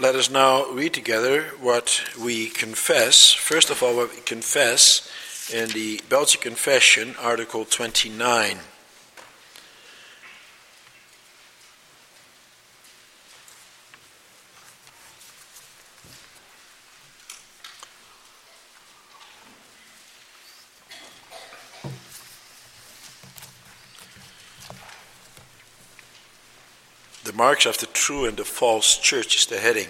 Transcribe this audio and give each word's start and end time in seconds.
Let 0.00 0.16
us 0.16 0.28
now 0.28 0.68
read 0.72 0.92
together 0.92 1.42
what 1.60 2.02
we 2.20 2.48
confess. 2.48 3.32
First 3.32 3.70
of 3.70 3.80
all, 3.80 3.94
what 3.94 4.10
we 4.10 4.22
confess 4.22 5.08
in 5.52 5.68
the 5.70 6.00
Belgian 6.08 6.40
Confession, 6.40 7.14
Article 7.20 7.64
29. 7.64 8.58
Marks 27.44 27.66
of 27.66 27.76
the 27.76 27.86
true 28.04 28.24
and 28.24 28.38
the 28.38 28.44
false 28.60 28.96
church 28.96 29.36
is 29.36 29.44
the 29.44 29.58
heading. 29.58 29.88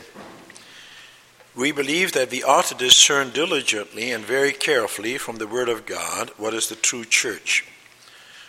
We 1.54 1.70
believe 1.70 2.10
that 2.10 2.32
we 2.32 2.42
ought 2.42 2.64
to 2.64 2.74
discern 2.74 3.30
diligently 3.30 4.10
and 4.10 4.24
very 4.24 4.50
carefully 4.50 5.18
from 5.18 5.36
the 5.36 5.46
Word 5.46 5.68
of 5.68 5.86
God 5.86 6.30
what 6.36 6.52
is 6.52 6.68
the 6.68 6.74
true 6.74 7.04
church. 7.04 7.64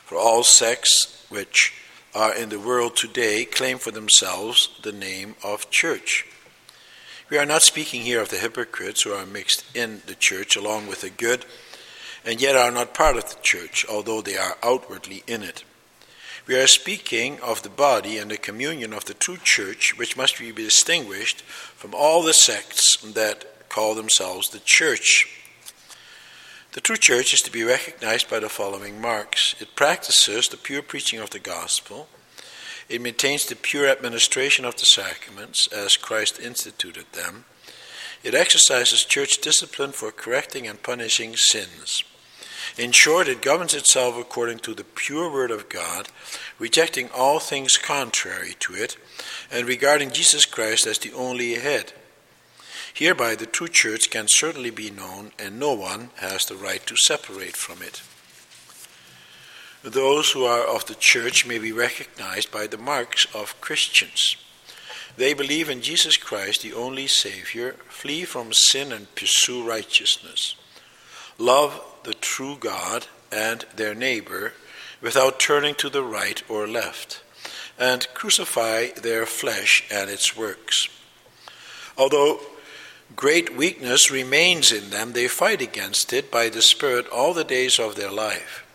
For 0.05 0.17
all 0.17 0.43
sects 0.43 1.23
which 1.29 1.71
are 2.15 2.33
in 2.33 2.49
the 2.49 2.59
world 2.59 2.95
today 2.95 3.45
claim 3.45 3.77
for 3.77 3.91
themselves 3.91 4.69
the 4.81 4.91
name 4.91 5.35
of 5.43 5.69
church. 5.69 6.25
We 7.29 7.37
are 7.37 7.45
not 7.45 7.61
speaking 7.61 8.01
here 8.01 8.21
of 8.21 8.29
the 8.29 8.37
hypocrites 8.37 9.03
who 9.03 9.13
are 9.13 9.27
mixed 9.27 9.63
in 9.75 10.01
the 10.07 10.15
church 10.15 10.55
along 10.55 10.87
with 10.87 11.01
the 11.01 11.11
good 11.11 11.45
and 12.25 12.41
yet 12.41 12.55
are 12.55 12.71
not 12.71 12.95
part 12.95 13.17
of 13.17 13.29
the 13.29 13.39
church, 13.43 13.85
although 13.87 14.21
they 14.21 14.35
are 14.35 14.57
outwardly 14.63 15.21
in 15.27 15.43
it. 15.43 15.63
We 16.47 16.55
are 16.57 16.67
speaking 16.67 17.39
of 17.39 17.63
the 17.63 17.69
body 17.69 18.19
and 18.19 18.29
the 18.29 18.37
communion 18.37 18.93
of 18.93 19.05
the 19.05 19.15
true 19.15 19.37
church, 19.37 19.97
which 19.97 20.15
must 20.15 20.37
be 20.37 20.51
distinguished 20.51 21.41
from 21.41 21.95
all 21.95 22.21
the 22.21 22.35
sects 22.35 22.97
that 22.97 23.67
call 23.67 23.95
themselves 23.95 24.49
the 24.49 24.59
church. 24.59 25.41
The 26.73 26.81
true 26.81 26.97
church 26.97 27.33
is 27.33 27.41
to 27.43 27.51
be 27.51 27.63
recognized 27.63 28.29
by 28.29 28.39
the 28.39 28.49
following 28.49 29.01
marks 29.01 29.55
it 29.59 29.75
practices 29.75 30.47
the 30.47 30.57
pure 30.57 30.83
preaching 30.83 31.19
of 31.19 31.31
the 31.31 31.39
gospel, 31.39 32.09
it 32.89 33.01
maintains 33.01 33.47
the 33.47 33.55
pure 33.55 33.87
administration 33.87 34.65
of 34.65 34.75
the 34.75 34.85
sacraments 34.85 35.65
as 35.67 35.97
Christ 35.97 36.39
instituted 36.39 37.11
them, 37.13 37.45
it 38.23 38.35
exercises 38.35 39.03
church 39.03 39.39
discipline 39.39 39.93
for 39.93 40.11
correcting 40.11 40.67
and 40.67 40.83
punishing 40.83 41.35
sins. 41.35 42.03
In 42.77 42.91
short, 42.91 43.27
it 43.27 43.41
governs 43.41 43.73
itself 43.73 44.17
according 44.17 44.59
to 44.59 44.73
the 44.73 44.83
pure 44.83 45.31
word 45.31 45.51
of 45.51 45.69
God, 45.69 46.09
rejecting 46.59 47.09
all 47.11 47.39
things 47.39 47.77
contrary 47.77 48.55
to 48.59 48.73
it, 48.73 48.97
and 49.51 49.67
regarding 49.67 50.11
Jesus 50.11 50.45
Christ 50.45 50.85
as 50.87 50.97
the 50.97 51.13
only 51.13 51.55
head. 51.55 51.93
Hereby 52.93 53.35
the 53.35 53.45
true 53.45 53.67
church 53.67 54.09
can 54.09 54.27
certainly 54.27 54.69
be 54.69 54.89
known, 54.89 55.31
and 55.37 55.59
no 55.59 55.73
one 55.73 56.11
has 56.15 56.45
the 56.45 56.55
right 56.55 56.85
to 56.87 56.95
separate 56.95 57.55
from 57.55 57.81
it. 57.81 58.01
Those 59.83 60.31
who 60.31 60.45
are 60.45 60.65
of 60.65 60.85
the 60.85 60.95
church 60.95 61.45
may 61.45 61.59
be 61.59 61.71
recognized 61.71 62.51
by 62.51 62.67
the 62.67 62.77
marks 62.77 63.27
of 63.35 63.59
Christians. 63.61 64.37
They 65.17 65.33
believe 65.33 65.69
in 65.69 65.81
Jesus 65.81 66.17
Christ, 66.17 66.61
the 66.61 66.73
only 66.73 67.07
Savior, 67.07 67.73
flee 67.87 68.25
from 68.25 68.51
sin 68.51 68.91
and 68.91 69.13
pursue 69.13 69.61
righteousness. 69.67 70.55
Love 71.37 71.81
the 72.03 72.13
true 72.13 72.55
God 72.57 73.07
and 73.31 73.65
their 73.75 73.93
neighbor 73.93 74.53
without 75.01 75.39
turning 75.39 75.75
to 75.75 75.89
the 75.89 76.03
right 76.03 76.41
or 76.49 76.67
left, 76.67 77.21
and 77.77 78.07
crucify 78.13 78.87
their 78.91 79.25
flesh 79.25 79.83
and 79.91 80.09
its 80.09 80.37
works. 80.37 80.87
Although 81.97 82.39
great 83.15 83.55
weakness 83.55 84.09
remains 84.09 84.71
in 84.71 84.89
them, 84.89 85.13
they 85.13 85.27
fight 85.27 85.61
against 85.61 86.13
it 86.13 86.31
by 86.31 86.49
the 86.49 86.61
Spirit 86.61 87.07
all 87.09 87.33
the 87.33 87.43
days 87.43 87.79
of 87.79 87.95
their 87.95 88.11
life. 88.11 88.65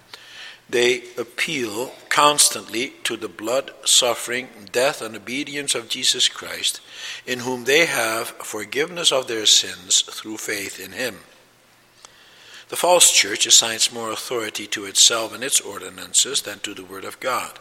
They 0.68 1.02
appeal 1.18 1.94
constantly 2.08 2.92
to 3.04 3.16
the 3.16 3.28
blood, 3.28 3.72
suffering, 3.84 4.48
death, 4.70 5.02
and 5.02 5.16
obedience 5.16 5.74
of 5.74 5.88
Jesus 5.88 6.28
Christ, 6.28 6.80
in 7.26 7.40
whom 7.40 7.64
they 7.64 7.86
have 7.86 8.28
forgiveness 8.28 9.10
of 9.10 9.26
their 9.26 9.46
sins 9.46 10.02
through 10.02 10.36
faith 10.36 10.78
in 10.78 10.92
Him. 10.92 11.20
The 12.70 12.76
false 12.76 13.10
church 13.10 13.46
assigns 13.46 13.92
more 13.92 14.12
authority 14.12 14.68
to 14.68 14.84
itself 14.84 15.34
and 15.34 15.42
its 15.42 15.60
ordinances 15.60 16.42
than 16.42 16.60
to 16.60 16.72
the 16.72 16.84
Word 16.84 17.04
of 17.04 17.18
God. 17.18 17.58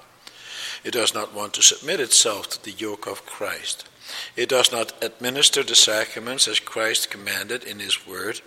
It 0.83 0.91
does 0.91 1.15
not 1.15 1.33
want 1.33 1.53
to 1.55 1.63
submit 1.63 1.99
itself 1.99 2.47
to 2.51 2.63
the 2.63 2.71
yoke 2.71 3.07
of 3.07 3.25
Christ. 3.25 3.89
It 4.35 4.49
does 4.49 4.71
not 4.71 5.03
administer 5.03 5.63
the 5.63 5.73
sacraments 5.73 6.47
as 6.47 6.59
Christ 6.59 7.09
commanded 7.09 7.63
in 7.63 7.79
His 7.79 8.05
Word, 8.05 8.41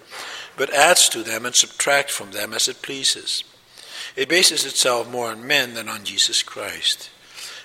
but 0.56 0.73
adds 0.73 1.09
to 1.09 1.25
them 1.25 1.47
and 1.47 1.55
subtracts 1.55 2.15
from 2.15 2.31
them 2.31 2.53
as 2.55 2.69
it 2.69 2.81
pleases. 2.81 3.43
It 4.15 4.29
bases 4.29 4.65
itself 4.65 5.11
more 5.11 5.31
on 5.33 5.44
men 5.44 5.75
than 5.75 5.89
on 5.89 6.05
Jesus 6.05 6.44
Christ. 6.44 7.11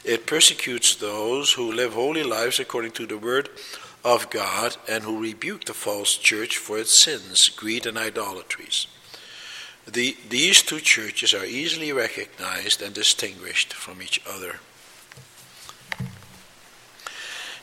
It 0.03 0.25
persecutes 0.25 0.95
those 0.95 1.53
who 1.53 1.71
live 1.71 1.93
holy 1.93 2.23
lives 2.23 2.59
according 2.59 2.91
to 2.93 3.05
the 3.05 3.17
Word 3.19 3.49
of 4.07 4.29
God 4.29 4.77
and 4.87 5.03
who 5.03 5.21
rebuke 5.21 5.65
the 5.65 5.73
false 5.73 6.15
church 6.15 6.57
for 6.57 6.79
its 6.79 6.97
sins, 6.97 7.49
greed, 7.49 7.85
and 7.85 7.97
idolatries. 7.97 8.87
The, 9.85 10.15
these 10.29 10.61
two 10.61 10.79
churches 10.79 11.33
are 11.33 11.43
easily 11.43 11.91
recognized 11.91 12.81
and 12.81 12.93
distinguished 12.93 13.73
from 13.73 14.01
each 14.01 14.21
other. 14.25 14.59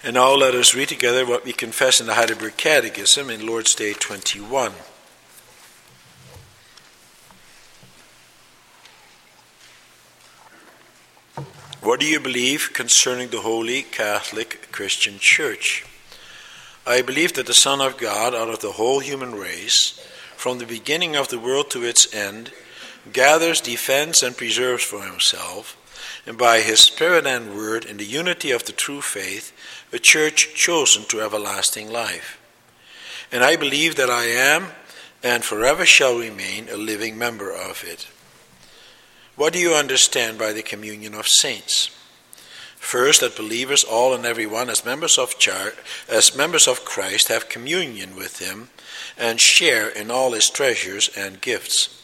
And 0.02 0.14
now 0.14 0.34
let 0.34 0.54
us 0.54 0.74
read 0.74 0.88
together 0.88 1.24
what 1.24 1.46
we 1.46 1.54
confess 1.54 1.98
in 1.98 2.06
the 2.06 2.14
Heidelberg 2.14 2.58
Catechism 2.58 3.30
in 3.30 3.46
Lord's 3.46 3.74
Day 3.74 3.94
21. 3.94 4.72
What 11.80 12.00
do 12.00 12.06
you 12.06 12.20
believe 12.20 12.70
concerning 12.74 13.28
the 13.28 13.40
Holy 13.40 13.82
Catholic 13.82 14.70
Christian 14.72 15.18
Church? 15.18 15.86
I 16.86 17.00
believe 17.00 17.32
that 17.34 17.46
the 17.46 17.54
Son 17.54 17.80
of 17.80 17.96
God, 17.96 18.34
out 18.34 18.50
of 18.50 18.60
the 18.60 18.72
whole 18.72 19.00
human 19.00 19.34
race, 19.34 19.98
from 20.36 20.58
the 20.58 20.66
beginning 20.66 21.16
of 21.16 21.28
the 21.28 21.38
world 21.38 21.70
to 21.70 21.82
its 21.82 22.12
end, 22.12 22.52
gathers, 23.10 23.62
defends, 23.62 24.22
and 24.22 24.36
preserves 24.36 24.84
for 24.84 25.02
himself, 25.02 25.78
and 26.26 26.36
by 26.36 26.60
his 26.60 26.80
Spirit 26.80 27.26
and 27.26 27.54
Word, 27.56 27.86
in 27.86 27.96
the 27.96 28.04
unity 28.04 28.50
of 28.50 28.64
the 28.64 28.72
true 28.72 29.00
faith, 29.00 29.52
a 29.92 29.98
church 29.98 30.54
chosen 30.54 31.04
to 31.04 31.22
everlasting 31.22 31.90
life. 31.90 32.38
And 33.32 33.42
I 33.42 33.56
believe 33.56 33.96
that 33.96 34.10
I 34.10 34.24
am, 34.24 34.66
and 35.22 35.42
forever 35.42 35.86
shall 35.86 36.18
remain, 36.18 36.68
a 36.68 36.76
living 36.76 37.16
member 37.16 37.50
of 37.50 37.82
it. 37.82 38.06
What 39.36 39.54
do 39.54 39.58
you 39.58 39.72
understand 39.72 40.38
by 40.38 40.52
the 40.52 40.62
communion 40.62 41.14
of 41.14 41.26
saints? 41.26 41.90
First, 42.84 43.22
that 43.22 43.34
believers, 43.34 43.82
all 43.82 44.12
and 44.12 44.26
every 44.26 44.44
one, 44.44 44.68
as 44.68 44.84
members 44.84 45.16
of 45.16 45.38
char- 45.38 45.72
as 46.06 46.36
members 46.36 46.68
of 46.68 46.84
Christ, 46.84 47.28
have 47.28 47.48
communion 47.48 48.14
with 48.14 48.40
Him 48.40 48.68
and 49.16 49.40
share 49.40 49.88
in 49.88 50.10
all 50.10 50.32
His 50.32 50.50
treasures 50.50 51.08
and 51.16 51.40
gifts. 51.40 52.02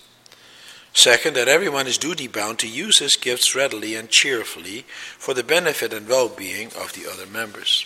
Second, 0.94 1.36
that 1.36 1.48
everyone 1.48 1.86
is 1.86 1.98
duty 1.98 2.26
bound 2.26 2.58
to 2.60 2.66
use 2.66 2.98
his 2.98 3.16
gifts 3.16 3.54
readily 3.54 3.94
and 3.94 4.08
cheerfully 4.08 4.86
for 5.18 5.34
the 5.34 5.44
benefit 5.44 5.92
and 5.92 6.08
well 6.08 6.30
being 6.30 6.68
of 6.68 6.94
the 6.94 7.08
other 7.08 7.26
members. 7.26 7.84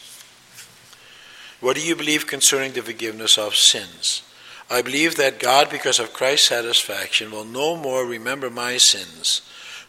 What 1.61 1.77
do 1.77 1.83
you 1.83 1.97
believe 1.97 2.29
concerning 2.29 2.73
the 2.73 2.83
forgiveness 2.83 3.37
of 3.37 3.57
sins? 3.57 4.23
I 4.71 4.83
believe 4.83 5.17
that 5.17 5.41
God, 5.41 5.69
because 5.69 5.99
of 5.99 6.13
Christ's 6.13 6.49
satisfaction, 6.49 7.33
will 7.33 7.45
no 7.45 7.77
more 7.77 8.07
remember 8.07 8.51
my 8.51 8.77
sins 8.77 9.43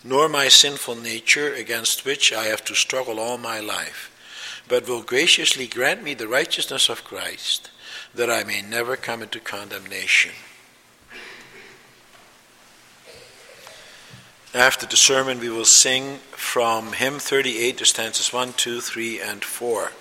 nor 0.05 0.29
my 0.29 0.47
sinful 0.47 0.95
nature 0.95 1.51
against 1.51 2.05
which 2.05 2.31
I 2.31 2.43
have 2.45 2.63
to 2.65 2.75
struggle 2.75 3.19
all 3.19 3.39
my 3.39 3.59
life, 3.59 4.11
but 4.67 4.87
will 4.87 5.01
graciously 5.01 5.65
grant 5.65 6.03
me 6.03 6.13
the 6.13 6.27
righteousness 6.27 6.89
of 6.89 7.03
Christ, 7.03 7.71
that 8.13 8.29
I 8.29 8.43
may 8.43 8.61
never 8.61 8.95
come 8.95 9.23
into 9.23 9.39
condemnation. 9.39 10.31
After 14.53 14.85
the 14.85 14.95
sermon, 14.95 15.39
we 15.39 15.49
will 15.49 15.65
sing 15.65 16.19
from 16.31 16.93
hymn 16.93 17.17
38 17.17 17.79
to 17.79 17.85
stanzas 17.85 18.31
1, 18.31 18.53
2, 18.53 18.79
3, 18.79 19.19
and 19.19 19.43
4. 19.43 19.91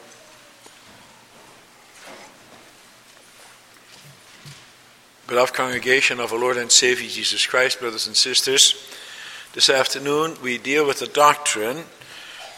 Beloved 5.27 5.55
congregation 5.55 6.21
of 6.21 6.33
our 6.33 6.39
Lord 6.39 6.59
and 6.59 6.71
Savior 6.71 7.09
Jesus 7.09 7.47
Christ, 7.47 7.81
brothers 7.81 8.07
and 8.07 8.15
sisters, 8.15 8.94
this 9.55 9.71
afternoon 9.71 10.37
we 10.43 10.59
deal 10.59 10.85
with 10.85 11.01
a 11.01 11.07
doctrine 11.07 11.85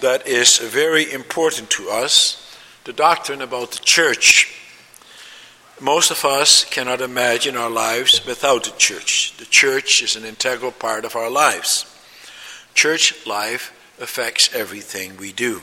that 0.01 0.27
is 0.27 0.57
very 0.57 1.13
important 1.13 1.69
to 1.69 1.91
us 1.91 2.43
the 2.85 2.93
doctrine 2.93 3.43
about 3.43 3.73
the 3.73 3.81
church. 3.81 4.55
Most 5.79 6.11
of 6.11 6.25
us 6.25 6.65
cannot 6.65 7.03
imagine 7.03 7.55
our 7.55 7.69
lives 7.69 8.25
without 8.25 8.65
the 8.65 8.71
church. 8.79 9.37
The 9.37 9.45
church 9.45 10.01
is 10.03 10.17
an 10.17 10.25
integral 10.25 10.73
part 10.73 11.05
of 11.05 11.17
our 11.17 11.29
lives. 11.29 11.85
Church 12.73 13.27
life 13.27 13.75
affects 14.01 14.55
everything 14.55 15.19
we 15.19 15.33
do. 15.33 15.61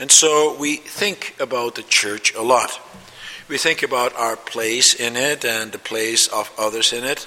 And 0.00 0.10
so 0.10 0.56
we 0.58 0.76
think 0.76 1.36
about 1.38 1.76
the 1.76 1.84
church 1.84 2.34
a 2.34 2.42
lot. 2.42 2.80
We 3.46 3.56
think 3.56 3.84
about 3.84 4.16
our 4.16 4.36
place 4.36 4.94
in 4.94 5.14
it 5.14 5.44
and 5.44 5.70
the 5.70 5.78
place 5.78 6.26
of 6.26 6.50
others 6.58 6.92
in 6.92 7.04
it. 7.04 7.24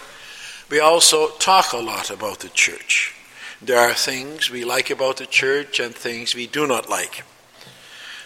We 0.72 0.80
also 0.80 1.32
talk 1.32 1.74
a 1.74 1.78
lot 1.78 2.10
about 2.10 2.40
the 2.40 2.48
church. 2.48 3.14
There 3.62 3.78
are 3.78 3.94
things 3.94 4.50
we 4.50 4.64
like 4.64 4.90
about 4.90 5.18
the 5.18 5.26
church 5.26 5.82
and 5.82 5.94
things 5.94 6.34
we 6.34 6.48
do 6.48 6.66
not 6.66 6.90
like. 6.90 7.26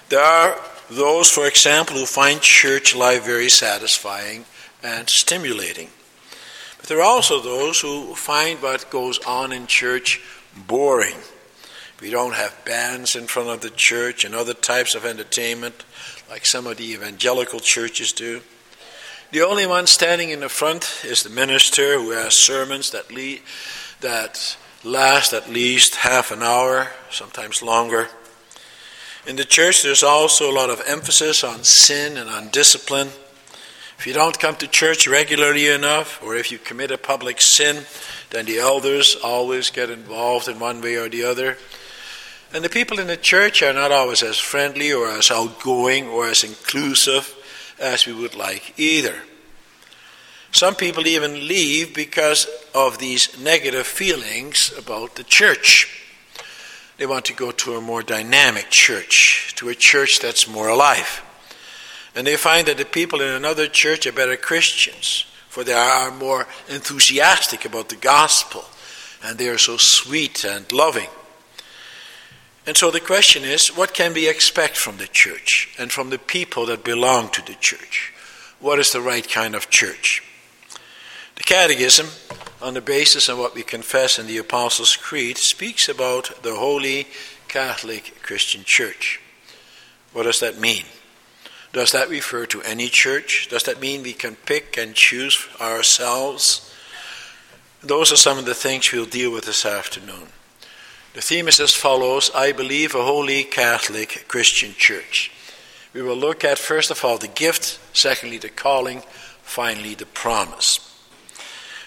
There 0.10 0.22
are 0.22 0.62
those, 0.88 1.32
for 1.32 1.48
example, 1.48 1.98
who 1.98 2.06
find 2.06 2.40
church 2.40 2.96
life 2.96 3.26
very 3.26 3.50
satisfying 3.50 4.46
and 4.84 5.10
stimulating. 5.10 5.90
But 6.78 6.86
there 6.86 7.00
are 7.00 7.16
also 7.16 7.42
those 7.42 7.82
who 7.82 8.14
find 8.14 8.62
what 8.62 8.92
goes 8.92 9.18
on 9.26 9.52
in 9.52 9.66
church 9.66 10.22
boring. 10.68 11.18
We 12.00 12.12
don't 12.12 12.36
have 12.36 12.64
bands 12.64 13.16
in 13.16 13.26
front 13.26 13.50
of 13.50 13.62
the 13.62 13.72
church 13.72 14.24
and 14.24 14.36
other 14.36 14.54
types 14.54 14.94
of 14.94 15.04
entertainment 15.04 15.84
like 16.30 16.46
some 16.46 16.68
of 16.68 16.78
the 16.78 16.92
evangelical 16.92 17.60
churches 17.60 18.14
do. 18.14 18.42
The 19.32 19.42
only 19.42 19.66
one 19.66 19.88
standing 19.88 20.30
in 20.30 20.42
the 20.42 20.50
front 20.50 21.02
is 21.04 21.24
the 21.24 21.32
minister 21.32 21.96
who 21.96 22.12
has 22.12 22.36
sermons 22.36 22.92
that, 22.92 23.10
that 24.02 24.56
last 24.84 25.34
at 25.34 25.50
least 25.50 25.96
half 25.96 26.32
an 26.32 26.44
hour, 26.44 26.90
sometimes 27.10 27.64
longer. 27.64 28.10
In 29.26 29.36
the 29.36 29.44
church, 29.44 29.82
there's 29.82 30.04
also 30.04 30.50
a 30.50 30.54
lot 30.54 30.70
of 30.70 30.82
emphasis 30.86 31.44
on 31.44 31.64
sin 31.64 32.18
and 32.18 32.30
on 32.30 32.50
discipline. 32.50 33.08
If 33.98 34.06
you 34.06 34.14
don't 34.14 34.40
come 34.40 34.58
to 34.58 34.68
church 34.68 35.08
regularly 35.08 35.68
enough, 35.68 36.22
or 36.22 36.36
if 36.36 36.52
you 36.52 36.60
commit 36.60 36.92
a 36.92 36.98
public 36.98 37.42
sin, 37.42 37.86
then 38.30 38.46
the 38.46 38.60
elders 38.60 39.18
always 39.24 39.72
get 39.72 39.90
involved 39.90 40.48
in 40.48 40.60
one 40.60 40.82
way 40.82 40.98
or 40.98 41.10
the 41.10 41.24
other. 41.24 41.58
And 42.54 42.64
the 42.64 42.70
people 42.70 43.00
in 43.00 43.08
the 43.08 43.18
church 43.18 43.64
are 43.64 43.74
not 43.74 43.92
always 43.92 44.22
as 44.22 44.38
friendly 44.38 44.94
or 44.94 45.10
as 45.10 45.32
outgoing 45.32 46.08
or 46.08 46.28
as 46.28 46.44
inclusive 46.44 47.36
as 47.80 48.06
we 48.06 48.14
would 48.14 48.36
like 48.36 48.78
either. 48.78 49.16
Some 50.52 50.76
people 50.76 51.06
even 51.06 51.48
leave 51.48 51.94
because 51.94 52.48
of 52.74 52.98
these 52.98 53.38
negative 53.40 53.86
feelings 53.86 54.72
about 54.78 55.16
the 55.16 55.24
church. 55.24 56.02
They 56.98 57.06
want 57.06 57.26
to 57.26 57.34
go 57.34 57.52
to 57.52 57.76
a 57.76 57.82
more 57.82 58.02
dynamic 58.02 58.70
church, 58.70 59.54
to 59.58 59.68
a 59.68 59.76
church 59.76 60.20
that's 60.20 60.48
more 60.48 60.70
alive. 60.70 61.22
And 62.16 62.26
they 62.26 62.38
find 62.38 62.68
that 62.68 62.78
the 62.78 62.86
people 62.86 63.20
in 63.20 63.34
another 63.34 63.68
church 63.68 64.08
are 64.08 64.14
better 64.14 64.38
Christians, 64.38 65.26
for 65.50 65.66
they 65.66 65.74
are 65.74 66.10
more 66.12 66.48
enthusiastic 66.70 67.66
about 67.66 67.90
the 67.90 67.98
gospel, 67.98 68.64
and 69.24 69.38
they 69.38 69.50
are 69.50 69.58
so 69.58 69.76
sweet 69.76 70.46
and 70.46 70.72
loving. 70.72 71.10
And 72.68 72.76
so 72.76 72.90
the 72.90 73.00
question 73.00 73.44
is 73.44 73.68
what 73.68 73.94
can 73.94 74.14
we 74.14 74.28
expect 74.28 74.76
from 74.78 74.98
the 74.98 75.08
church 75.08 75.74
and 75.78 75.92
from 75.92 76.10
the 76.10 76.18
people 76.18 76.66
that 76.66 76.84
belong 76.84 77.30
to 77.30 77.46
the 77.46 77.56
church? 77.56 78.14
What 78.60 78.80
is 78.80 78.92
the 78.92 79.02
right 79.02 79.28
kind 79.28 79.54
of 79.54 79.70
church? 79.70 80.24
The 81.36 81.44
Catechism, 81.44 82.08
on 82.62 82.74
the 82.74 82.82
basis 82.82 83.30
of 83.30 83.38
what 83.38 83.54
we 83.54 83.62
confess 83.62 84.18
in 84.18 84.26
the 84.26 84.38
Apostles' 84.38 84.96
Creed, 84.96 85.38
speaks 85.38 85.90
about 85.90 86.42
the 86.42 86.56
Holy 86.56 87.08
Catholic 87.48 88.22
Christian 88.24 88.64
Church. 88.64 89.20
What 90.14 90.24
does 90.24 90.40
that 90.40 90.60
mean? 90.60 90.86
Does 91.74 91.92
that 91.92 92.10
refer 92.10 92.46
to 92.48 92.62
any 92.62 92.88
church? 92.88 93.50
Does 93.50 93.64
that 93.64 93.82
mean 93.82 94.02
we 94.02 94.14
can 94.14 94.38
pick 94.38 94.78
and 94.78 94.96
choose 94.96 95.46
ourselves? 95.60 96.74
Those 97.84 98.14
are 98.14 98.18
some 98.18 98.38
of 98.38 98.46
the 98.46 98.56
things 98.56 98.92
we'll 98.92 99.06
deal 99.06 99.32
with 99.32 99.46
this 99.46 99.66
afternoon. 99.66 100.30
The 101.16 101.22
theme 101.22 101.48
is 101.48 101.62
as 101.62 101.74
follows 101.74 102.30
I 102.36 102.52
believe 102.52 102.94
a 102.94 103.02
holy 103.02 103.46
Catholic 103.46 104.26
Christian 104.28 104.74
church. 104.78 105.32
We 105.94 106.02
will 106.02 106.18
look 106.18 106.44
at, 106.44 106.60
first 106.60 106.92
of 106.92 107.06
all, 107.06 107.18
the 107.18 107.30
gift, 107.30 107.80
secondly, 107.94 108.38
the 108.38 108.50
calling, 108.50 109.02
finally, 109.42 109.96
the 109.96 110.08
promise. 110.08 110.82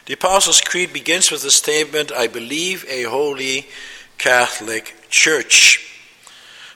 The 0.06 0.14
Apostles' 0.14 0.62
Creed 0.62 0.94
begins 0.94 1.30
with 1.30 1.42
the 1.42 1.50
statement 1.50 2.10
I 2.10 2.26
believe 2.26 2.86
a 2.88 3.02
holy 3.02 3.66
Catholic 4.16 4.94
church. 5.10 5.84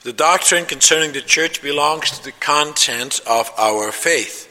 The 0.03 0.13
doctrine 0.13 0.67
concerning 0.67 1.13
the 1.13 1.23
church 1.23 1.63
belongs 1.63 2.11
to 2.11 2.23
the 2.23 2.33
content 2.33 3.23
of 3.27 3.51
our 3.57 3.93
faith. 3.93 4.47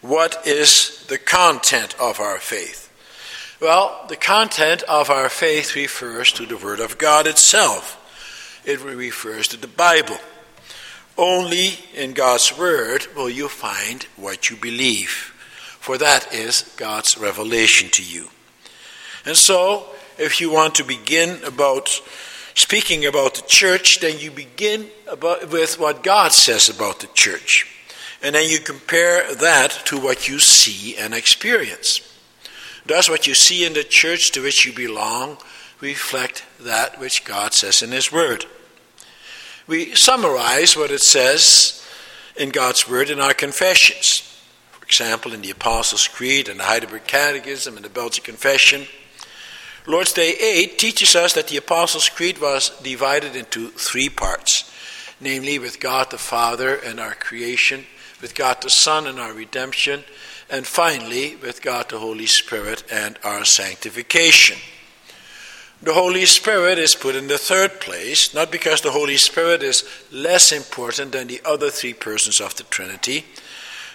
What 0.00 0.44
is 0.48 1.06
the 1.08 1.18
content 1.18 1.94
of 2.00 2.18
our 2.18 2.40
faith? 2.40 2.89
Well, 3.60 4.06
the 4.08 4.16
content 4.16 4.82
of 4.84 5.10
our 5.10 5.28
faith 5.28 5.76
refers 5.76 6.32
to 6.32 6.46
the 6.46 6.56
Word 6.56 6.80
of 6.80 6.96
God 6.96 7.26
itself. 7.26 7.98
It 8.64 8.82
refers 8.82 9.48
to 9.48 9.58
the 9.58 9.68
Bible. 9.68 10.16
Only 11.18 11.72
in 11.94 12.14
God's 12.14 12.56
Word 12.56 13.08
will 13.14 13.28
you 13.28 13.48
find 13.48 14.04
what 14.16 14.48
you 14.48 14.56
believe, 14.56 15.34
for 15.78 15.98
that 15.98 16.32
is 16.32 16.74
God's 16.78 17.18
revelation 17.18 17.90
to 17.90 18.02
you. 18.02 18.28
And 19.26 19.36
so, 19.36 19.84
if 20.16 20.40
you 20.40 20.50
want 20.50 20.76
to 20.76 20.84
begin 20.84 21.44
about 21.44 21.90
speaking 22.54 23.04
about 23.04 23.34
the 23.34 23.46
church, 23.46 24.00
then 24.00 24.18
you 24.18 24.30
begin 24.30 24.88
about, 25.06 25.50
with 25.50 25.78
what 25.78 26.02
God 26.02 26.32
says 26.32 26.70
about 26.70 27.00
the 27.00 27.08
church. 27.08 27.66
And 28.22 28.34
then 28.34 28.48
you 28.48 28.58
compare 28.58 29.34
that 29.34 29.82
to 29.84 30.00
what 30.00 30.28
you 30.28 30.38
see 30.38 30.96
and 30.96 31.12
experience. 31.12 32.09
Does 32.90 33.08
what 33.08 33.28
you 33.28 33.36
see 33.36 33.64
in 33.64 33.74
the 33.74 33.84
church 33.84 34.32
to 34.32 34.42
which 34.42 34.66
you 34.66 34.72
belong 34.72 35.38
reflect 35.80 36.44
that 36.58 36.98
which 36.98 37.24
God 37.24 37.54
says 37.54 37.82
in 37.82 37.92
His 37.92 38.10
Word? 38.10 38.46
We 39.68 39.94
summarize 39.94 40.76
what 40.76 40.90
it 40.90 41.00
says 41.00 41.86
in 42.36 42.48
God's 42.48 42.88
Word 42.88 43.08
in 43.08 43.20
our 43.20 43.32
confessions. 43.32 44.36
For 44.72 44.84
example, 44.84 45.32
in 45.32 45.42
the 45.42 45.52
Apostles' 45.52 46.08
Creed 46.08 46.48
and 46.48 46.58
the 46.58 46.64
Heidelberg 46.64 47.06
Catechism 47.06 47.76
and 47.76 47.84
the 47.84 47.90
Belgic 47.90 48.24
Confession. 48.24 48.88
Lord's 49.86 50.12
Day 50.12 50.32
8 50.32 50.76
teaches 50.76 51.14
us 51.14 51.34
that 51.34 51.46
the 51.46 51.58
Apostles' 51.58 52.08
Creed 52.08 52.40
was 52.40 52.70
divided 52.82 53.36
into 53.36 53.68
three 53.68 54.08
parts 54.08 54.68
namely, 55.20 55.60
with 55.60 55.78
God 55.78 56.10
the 56.10 56.18
Father 56.18 56.74
and 56.74 56.98
our 56.98 57.14
creation, 57.14 57.86
with 58.20 58.34
God 58.34 58.60
the 58.62 58.70
Son 58.70 59.06
and 59.06 59.20
our 59.20 59.32
redemption, 59.32 60.02
and 60.50 60.66
finally, 60.66 61.36
with 61.36 61.62
God 61.62 61.88
the 61.88 61.98
Holy 61.98 62.26
Spirit 62.26 62.84
and 62.90 63.18
our 63.24 63.44
sanctification. 63.44 64.58
The 65.82 65.94
Holy 65.94 66.26
Spirit 66.26 66.78
is 66.78 66.94
put 66.94 67.16
in 67.16 67.28
the 67.28 67.38
third 67.38 67.80
place, 67.80 68.34
not 68.34 68.52
because 68.52 68.82
the 68.82 68.90
Holy 68.90 69.16
Spirit 69.16 69.62
is 69.62 69.84
less 70.12 70.52
important 70.52 71.12
than 71.12 71.28
the 71.28 71.40
other 71.44 71.70
three 71.70 71.94
persons 71.94 72.40
of 72.40 72.54
the 72.56 72.64
Trinity. 72.64 73.24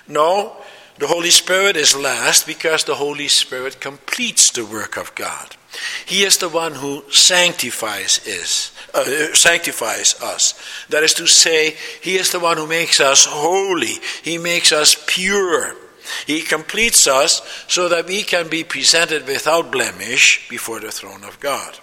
No, 0.08 0.56
the 0.98 1.08
Holy 1.08 1.30
Spirit 1.30 1.75
is 1.75 1.96
last 1.96 2.48
because 2.48 2.86
the 2.86 2.96
Holy 2.96 3.27
Spirit 3.27 3.80
completes 3.80 4.50
the 4.50 4.65
work 4.65 4.98
of 4.98 5.13
God. 5.13 5.56
He 6.06 6.24
is 6.24 6.38
the 6.38 6.50
one 6.50 6.74
who 6.74 7.03
sanctifies 7.12 8.25
us, 8.27 8.72
uh, 8.94 9.34
sanctifies 9.34 10.20
us. 10.22 10.53
That 10.89 11.03
is 11.03 11.13
to 11.15 11.27
say, 11.27 11.75
he 12.01 12.15
is 12.15 12.32
the 12.32 12.39
one 12.39 12.58
who 12.58 12.65
makes 12.65 13.00
us 13.00 13.25
holy. 13.25 14.00
He 14.24 14.38
makes 14.38 14.72
us 14.72 14.96
pure. 15.06 15.75
He 16.26 16.42
completes 16.42 17.08
us 17.08 17.42
so 17.68 17.90
that 17.90 18.08
we 18.08 18.24
can 18.24 18.48
be 18.48 18.64
presented 18.64 19.28
without 19.28 19.72
blemish 19.72 20.48
before 20.50 20.80
the 20.80 20.92
throne 20.92 21.24
of 21.24 21.40
God. 21.40 21.80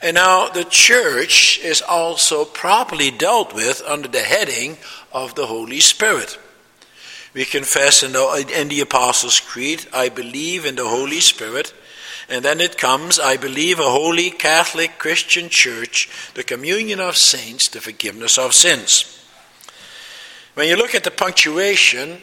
And 0.00 0.14
now 0.14 0.48
the 0.48 0.64
church 0.64 1.58
is 1.60 1.82
also 1.82 2.44
properly 2.44 3.10
dealt 3.10 3.54
with 3.54 3.82
under 3.86 4.08
the 4.08 4.20
heading 4.20 4.78
of 5.12 5.34
the 5.34 5.46
Holy 5.46 5.80
Spirit. 5.80 6.38
We 7.34 7.44
confess 7.44 8.02
in 8.02 8.12
the, 8.12 8.52
in 8.56 8.68
the 8.68 8.80
Apostles' 8.80 9.40
Creed, 9.40 9.86
I 9.92 10.08
believe 10.08 10.64
in 10.64 10.76
the 10.76 10.88
Holy 10.88 11.20
Spirit 11.20 11.72
and 12.28 12.44
then 12.44 12.60
it 12.60 12.76
comes, 12.76 13.18
I 13.18 13.38
believe, 13.38 13.78
a 13.78 13.90
holy 13.90 14.30
Catholic 14.30 14.98
Christian 14.98 15.48
church, 15.48 16.10
the 16.34 16.42
communion 16.42 17.00
of 17.00 17.16
saints, 17.16 17.68
the 17.68 17.80
forgiveness 17.80 18.36
of 18.36 18.52
sins. 18.52 19.14
When 20.52 20.68
you 20.68 20.76
look 20.76 20.94
at 20.94 21.04
the 21.04 21.10
punctuation 21.10 22.20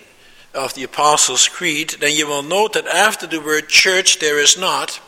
of 0.55 0.74
the 0.74 0.83
Apostles' 0.83 1.47
Creed, 1.47 1.95
then 2.00 2.13
you 2.13 2.27
will 2.27 2.43
note 2.43 2.74
that 2.74 2.88
after 2.88 3.27
the 3.27 3.41
word 3.41 3.69
church 3.69 4.19
there 4.19 4.39
is 4.39 4.57
not, 4.57 5.00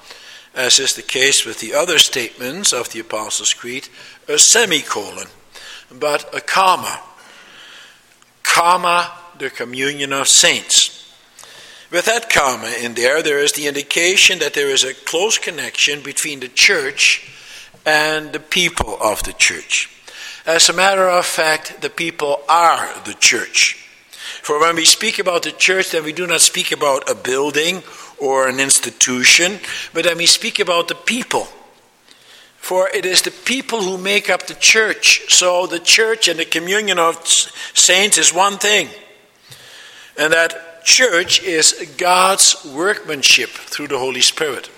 as 0.54 0.80
is 0.80 0.96
the 0.96 1.02
case 1.02 1.46
with 1.46 1.60
the 1.60 1.74
other 1.74 1.98
statements 1.98 2.74
of 2.74 2.92
the 2.92 3.00
Apostles' 3.00 3.54
Creed, 3.54 3.88
a 4.28 4.38
semicolon, 4.38 5.28
but 5.92 6.34
a 6.36 6.42
comma. 6.42 7.02
Comma, 8.44 9.12
the 9.38 9.50
communion 9.50 10.14
of 10.14 10.28
saints. 10.28 10.94
With 11.90 12.06
that 12.06 12.30
comma 12.30 12.74
in 12.82 12.96
there, 12.96 13.24
there 13.24 13.40
is 13.40 13.54
the 13.54 13.68
indication 13.68 14.40
that 14.40 14.54
there 14.54 14.70
is 14.70 14.84
a 14.84 14.94
close 14.94 15.38
connection 15.38 16.02
between 16.02 16.42
the 16.42 16.50
church 16.50 17.32
and 17.86 18.34
the 18.34 18.42
people 18.42 18.98
of 19.02 19.24
the 19.24 19.34
church. 19.34 19.90
As 20.46 20.68
a 20.68 20.74
matter 20.74 21.08
of 21.08 21.26
fact, 21.26 21.82
the 21.82 21.90
people 21.90 22.42
are 22.50 22.90
the 23.06 23.14
church. 23.14 23.87
For 24.48 24.62
when 24.62 24.78
we 24.78 24.86
speak 24.86 25.20
about 25.20 25.44
the 25.44 25.52
church, 25.52 25.92
then 25.92 26.06
we 26.06 26.14
do 26.14 26.26
not 26.26 26.40
speak 26.40 26.72
about 26.72 27.10
a 27.10 27.16
building 27.16 27.84
or 28.18 28.48
an 28.48 28.62
institution, 28.62 29.60
but 29.94 30.06
then 30.06 30.16
we 30.16 30.26
speak 30.26 30.60
about 30.60 30.88
the 30.88 30.96
people. 30.96 31.50
For 32.56 32.88
it 32.88 33.06
is 33.06 33.22
the 33.24 33.32
people 33.32 33.82
who 33.82 33.98
make 33.98 34.30
up 34.30 34.48
the 34.48 34.54
church. 34.54 35.34
So 35.34 35.68
the 35.68 35.82
church 35.82 36.30
and 36.30 36.40
the 36.40 36.46
communion 36.46 36.98
of 36.98 37.28
saints 37.28 38.18
is 38.18 38.34
one 38.34 38.58
thing. 38.58 38.88
And 40.18 40.32
that 40.32 40.86
church 40.86 41.44
is 41.44 41.94
God's 41.98 42.56
workmanship 42.74 43.50
through 43.50 43.90
the 43.90 44.00
Holy 44.00 44.22
Spirit. 44.22 44.70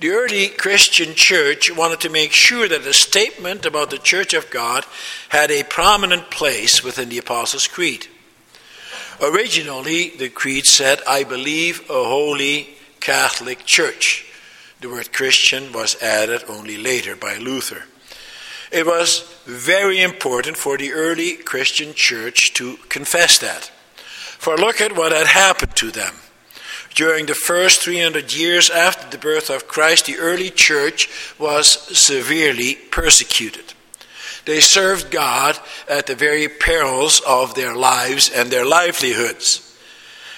The 0.00 0.08
early 0.08 0.48
Christian 0.48 1.14
church 1.14 1.70
wanted 1.70 2.00
to 2.00 2.08
make 2.08 2.32
sure 2.32 2.66
that 2.66 2.82
the 2.82 2.94
statement 2.94 3.66
about 3.66 3.90
the 3.90 3.98
church 3.98 4.32
of 4.32 4.48
God 4.48 4.86
had 5.28 5.50
a 5.50 5.64
prominent 5.64 6.30
place 6.30 6.82
within 6.82 7.10
the 7.10 7.18
Apostles' 7.18 7.66
Creed. 7.66 8.08
Originally, 9.24 10.10
the 10.10 10.28
creed 10.28 10.66
said, 10.66 11.00
I 11.08 11.24
believe 11.24 11.88
a 11.88 12.04
holy 12.04 12.76
Catholic 13.00 13.64
church. 13.64 14.26
The 14.82 14.90
word 14.90 15.14
Christian 15.14 15.72
was 15.72 16.00
added 16.02 16.44
only 16.46 16.76
later 16.76 17.16
by 17.16 17.38
Luther. 17.38 17.84
It 18.70 18.84
was 18.84 19.22
very 19.46 20.02
important 20.02 20.58
for 20.58 20.76
the 20.76 20.92
early 20.92 21.36
Christian 21.36 21.94
church 21.94 22.52
to 22.54 22.76
confess 22.90 23.38
that. 23.38 23.70
For 24.38 24.58
look 24.58 24.82
at 24.82 24.94
what 24.94 25.12
had 25.12 25.28
happened 25.28 25.74
to 25.76 25.90
them. 25.90 26.16
During 26.94 27.24
the 27.24 27.34
first 27.34 27.80
300 27.80 28.34
years 28.34 28.68
after 28.68 29.08
the 29.08 29.16
birth 29.16 29.48
of 29.48 29.66
Christ, 29.66 30.04
the 30.04 30.18
early 30.18 30.50
church 30.50 31.08
was 31.38 31.66
severely 31.96 32.74
persecuted. 32.74 33.72
They 34.44 34.60
served 34.60 35.10
God 35.10 35.58
at 35.88 36.06
the 36.06 36.14
very 36.14 36.48
perils 36.48 37.20
of 37.26 37.54
their 37.54 37.74
lives 37.74 38.30
and 38.30 38.50
their 38.50 38.66
livelihoods. 38.66 39.60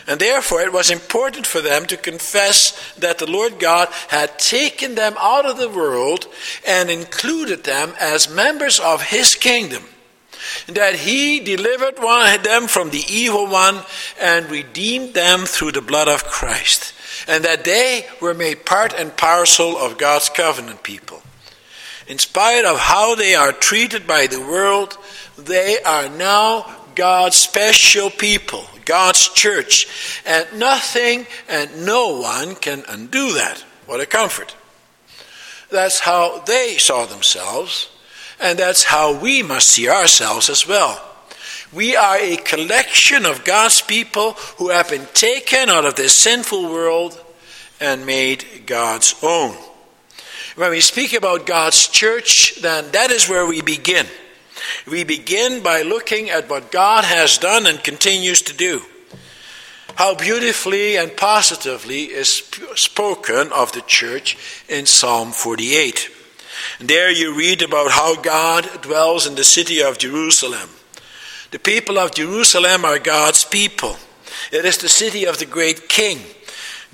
And 0.09 0.21
therefore, 0.21 0.61
it 0.61 0.73
was 0.73 0.91
important 0.91 1.47
for 1.47 1.61
them 1.61 1.87
to 1.87 1.97
confess 1.97 2.95
that 2.95 3.19
the 3.19 3.29
Lord 3.29 3.59
God 3.59 3.89
had 4.09 4.39
taken 4.39 4.95
them 4.95 5.15
out 5.19 5.47
of 5.47 5.59
the 5.59 5.69
world 5.69 6.29
and 6.65 6.89
included 6.89 7.65
them 7.65 7.93
as 8.01 8.31
members 8.31 8.79
of 8.79 9.03
His 9.03 9.35
kingdom 9.35 9.83
that 10.69 10.95
he 10.95 11.41
delivered 11.41 11.99
one, 11.99 12.43
them 12.43 12.67
from 12.67 12.91
the 12.91 13.05
evil 13.09 13.47
one 13.47 13.81
and 14.21 14.51
redeemed 14.51 15.15
them 15.15 15.45
through 15.47 15.73
the 15.73 15.83
blood 15.83 16.09
of 16.09 16.25
Christ, 16.25 16.95
and 17.29 17.45
that 17.45 17.65
they 17.65 18.07
were 18.21 18.35
made 18.35 18.67
part 18.67 18.93
and 18.93 19.17
parcel 19.17 19.77
of 19.77 19.99
God's 19.99 20.29
covenant 20.29 20.83
people. 20.83 21.23
In 22.07 22.19
spite 22.19 22.65
of 22.65 22.79
how 22.79 23.15
they 23.15 23.35
are 23.35 23.53
treated 23.53 24.07
by 24.07 24.27
the 24.27 24.41
world, 24.41 24.97
they 25.37 25.79
are 25.83 26.09
now 26.09 26.75
God's 26.95 27.37
special 27.37 28.11
people, 28.11 28.65
God's 28.85 29.29
church, 29.29 29.89
and 30.25 30.47
nothing 30.59 31.27
and 31.49 31.85
no 31.85 32.21
one 32.21 32.55
can 32.55 32.85
undo 32.89 33.35
that. 33.35 33.65
What 33.87 34.01
a 34.01 34.07
comfort. 34.07 34.55
That's 35.71 36.01
how 36.01 36.41
they 36.41 36.79
saw 36.79 37.07
themselves. 37.07 37.91
And 38.41 38.59
that's 38.59 38.85
how 38.85 39.19
we 39.19 39.43
must 39.43 39.69
see 39.69 39.89
ourselves 39.89 40.49
as 40.51 40.67
well. 40.67 41.03
We 41.73 41.97
are 41.97 42.19
a 42.19 42.37
collection 42.37 43.27
of 43.27 43.45
God's 43.45 43.81
people 43.81 44.33
who 44.59 44.71
have 44.71 44.91
been 44.91 45.07
taken 45.15 45.69
out 45.69 45.85
of 45.85 45.97
this 45.97 46.15
sinful 46.15 46.71
world 46.71 47.21
and 47.81 48.07
made 48.07 48.65
God's 48.67 49.15
own. 49.23 49.57
When 50.57 50.71
we 50.71 50.81
speak 50.81 51.13
about 51.13 51.45
God's 51.45 51.87
church, 51.87 52.63
then 52.63 52.91
that 52.93 53.11
is 53.11 53.29
where 53.29 53.45
we 53.45 53.61
begin. 53.61 54.07
We 54.87 55.05
begin 55.05 55.63
by 55.63 55.83
looking 55.83 56.31
at 56.31 56.49
what 56.49 56.73
God 56.73 57.05
has 57.05 57.37
done 57.37 57.67
and 57.67 57.85
continues 57.85 58.41
to 58.43 58.57
do. 58.57 58.81
How 59.97 60.15
beautifully 60.15 60.97
and 60.97 61.15
positively 61.15 62.05
is 62.05 62.51
spoken 62.75 63.53
of 63.53 63.73
the 63.73 63.83
church 63.83 64.39
in 64.67 64.87
Psalm 64.87 65.33
48. 65.33 66.11
There 66.81 67.11
you 67.11 67.37
read 67.37 67.61
about 67.61 67.91
how 67.91 68.17
God 68.17 68.81
dwells 68.81 69.27
in 69.27 69.35
the 69.35 69.45
city 69.45 69.83
of 69.83 69.99
Jerusalem. 69.99 70.71
The 71.51 71.59
people 71.59 71.99
of 71.99 72.15
Jerusalem 72.15 72.87
are 72.87 72.99
God's 72.99 73.45
people. 73.45 73.97
It 74.51 74.65
is 74.65 74.79
the 74.79 74.89
city 74.89 75.27
of 75.27 75.39
the 75.39 75.47
great 75.47 75.91
king. 75.91 76.21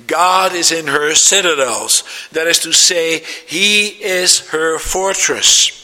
God 0.07 0.55
is 0.55 0.73
in 0.73 0.87
her 0.87 1.15
citadels. 1.15 2.05
That 2.33 2.47
is 2.47 2.61
to 2.61 2.73
say, 2.73 3.23
He 3.47 3.89
is 3.89 4.49
her 4.51 4.79
fortress. 4.79 5.79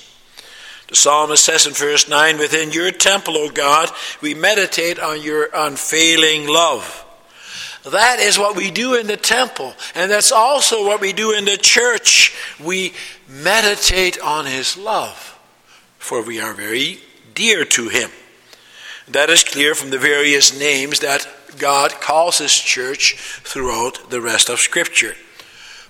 The 0.88 0.96
psalmist 0.96 1.44
says 1.44 1.66
in 1.66 1.74
verse 1.74 2.08
9 2.08 2.38
Within 2.38 2.72
your 2.72 2.90
temple, 2.90 3.36
O 3.36 3.50
God, 3.50 3.90
we 4.22 4.34
meditate 4.34 4.98
on 4.98 5.22
your 5.22 5.50
unfailing 5.54 6.48
love. 6.48 7.04
That 7.84 8.18
is 8.20 8.38
what 8.38 8.56
we 8.56 8.70
do 8.70 8.94
in 8.94 9.06
the 9.06 9.16
temple, 9.16 9.74
and 9.94 10.10
that's 10.10 10.32
also 10.32 10.84
what 10.84 11.00
we 11.00 11.12
do 11.12 11.32
in 11.32 11.44
the 11.44 11.56
church. 11.56 12.34
We 12.62 12.92
meditate 13.28 14.20
on 14.20 14.46
his 14.46 14.76
love, 14.76 15.38
for 15.98 16.22
we 16.22 16.40
are 16.40 16.52
very 16.52 17.00
dear 17.34 17.64
to 17.64 17.88
him. 17.88 18.10
That 19.08 19.30
is 19.30 19.42
clear 19.42 19.74
from 19.74 19.90
the 19.90 19.98
various 19.98 20.58
names 20.58 21.00
that 21.00 21.26
God 21.56 21.92
calls 22.00 22.38
his 22.38 22.54
church 22.54 23.16
throughout 23.44 24.10
the 24.10 24.20
rest 24.20 24.48
of 24.48 24.58
Scripture. 24.58 25.14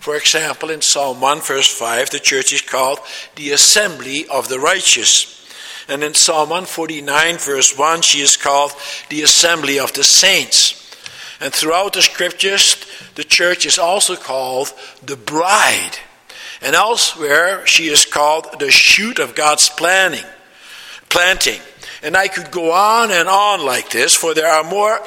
For 0.00 0.16
example, 0.16 0.70
in 0.70 0.80
Psalm 0.80 1.20
1, 1.20 1.40
verse 1.40 1.68
5, 1.68 2.10
the 2.10 2.20
church 2.20 2.52
is 2.52 2.62
called 2.62 3.00
the 3.34 3.50
assembly 3.50 4.26
of 4.28 4.48
the 4.48 4.60
righteous. 4.60 5.34
And 5.88 6.04
in 6.04 6.14
Psalm 6.14 6.50
149, 6.50 7.38
verse 7.38 7.76
1, 7.76 8.02
she 8.02 8.20
is 8.20 8.36
called 8.36 8.72
the 9.08 9.22
assembly 9.22 9.78
of 9.78 9.92
the 9.94 10.04
saints. 10.04 10.74
And 11.40 11.52
throughout 11.52 11.92
the 11.92 12.02
scriptures, 12.02 12.76
the 13.14 13.24
church 13.24 13.66
is 13.66 13.78
also 13.78 14.16
called 14.16 14.72
the 15.02 15.16
bride. 15.16 15.98
And 16.60 16.74
elsewhere, 16.74 17.66
she 17.66 17.88
is 17.88 18.04
called 18.04 18.46
the 18.58 18.70
shoot 18.70 19.18
of 19.18 19.34
God's 19.34 19.68
planning, 19.68 20.24
planting. 21.08 21.60
And 22.02 22.16
I 22.16 22.28
could 22.28 22.50
go 22.50 22.72
on 22.72 23.10
and 23.10 23.28
on 23.28 23.64
like 23.64 23.90
this, 23.90 24.14
for 24.14 24.34
there 24.34 24.46
are 24.46 24.64
more 24.64 25.00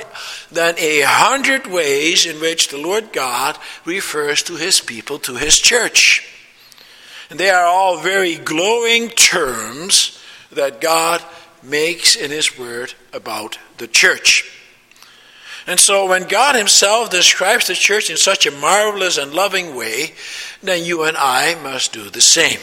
than 0.51 0.75
a 0.77 1.01
hundred 1.01 1.67
ways 1.67 2.25
in 2.25 2.39
which 2.41 2.67
the 2.67 2.77
Lord 2.77 3.13
God 3.13 3.57
refers 3.85 4.43
to 4.43 4.55
his 4.55 4.81
people, 4.81 5.17
to 5.19 5.35
his 5.35 5.57
church. 5.57 6.27
And 7.29 7.39
they 7.39 7.49
are 7.49 7.65
all 7.65 7.97
very 7.97 8.35
glowing 8.35 9.09
terms 9.09 10.21
that 10.51 10.81
God 10.81 11.23
makes 11.63 12.15
in 12.15 12.29
his 12.29 12.59
word 12.59 12.93
about 13.13 13.57
the 13.77 13.87
church. 13.87 14.51
And 15.67 15.79
so, 15.79 16.07
when 16.07 16.27
God 16.27 16.55
Himself 16.55 17.11
describes 17.11 17.67
the 17.67 17.75
church 17.75 18.09
in 18.09 18.17
such 18.17 18.47
a 18.47 18.51
marvelous 18.51 19.17
and 19.17 19.31
loving 19.31 19.75
way, 19.75 20.13
then 20.63 20.83
you 20.83 21.03
and 21.03 21.15
I 21.15 21.55
must 21.61 21.93
do 21.93 22.09
the 22.09 22.21
same. 22.21 22.59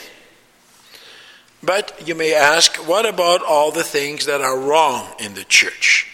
But 1.62 2.06
you 2.06 2.14
may 2.14 2.34
ask, 2.34 2.76
what 2.76 3.06
about 3.06 3.42
all 3.42 3.70
the 3.70 3.82
things 3.82 4.26
that 4.26 4.40
are 4.40 4.58
wrong 4.58 5.08
in 5.18 5.34
the 5.34 5.44
church? 5.44 6.06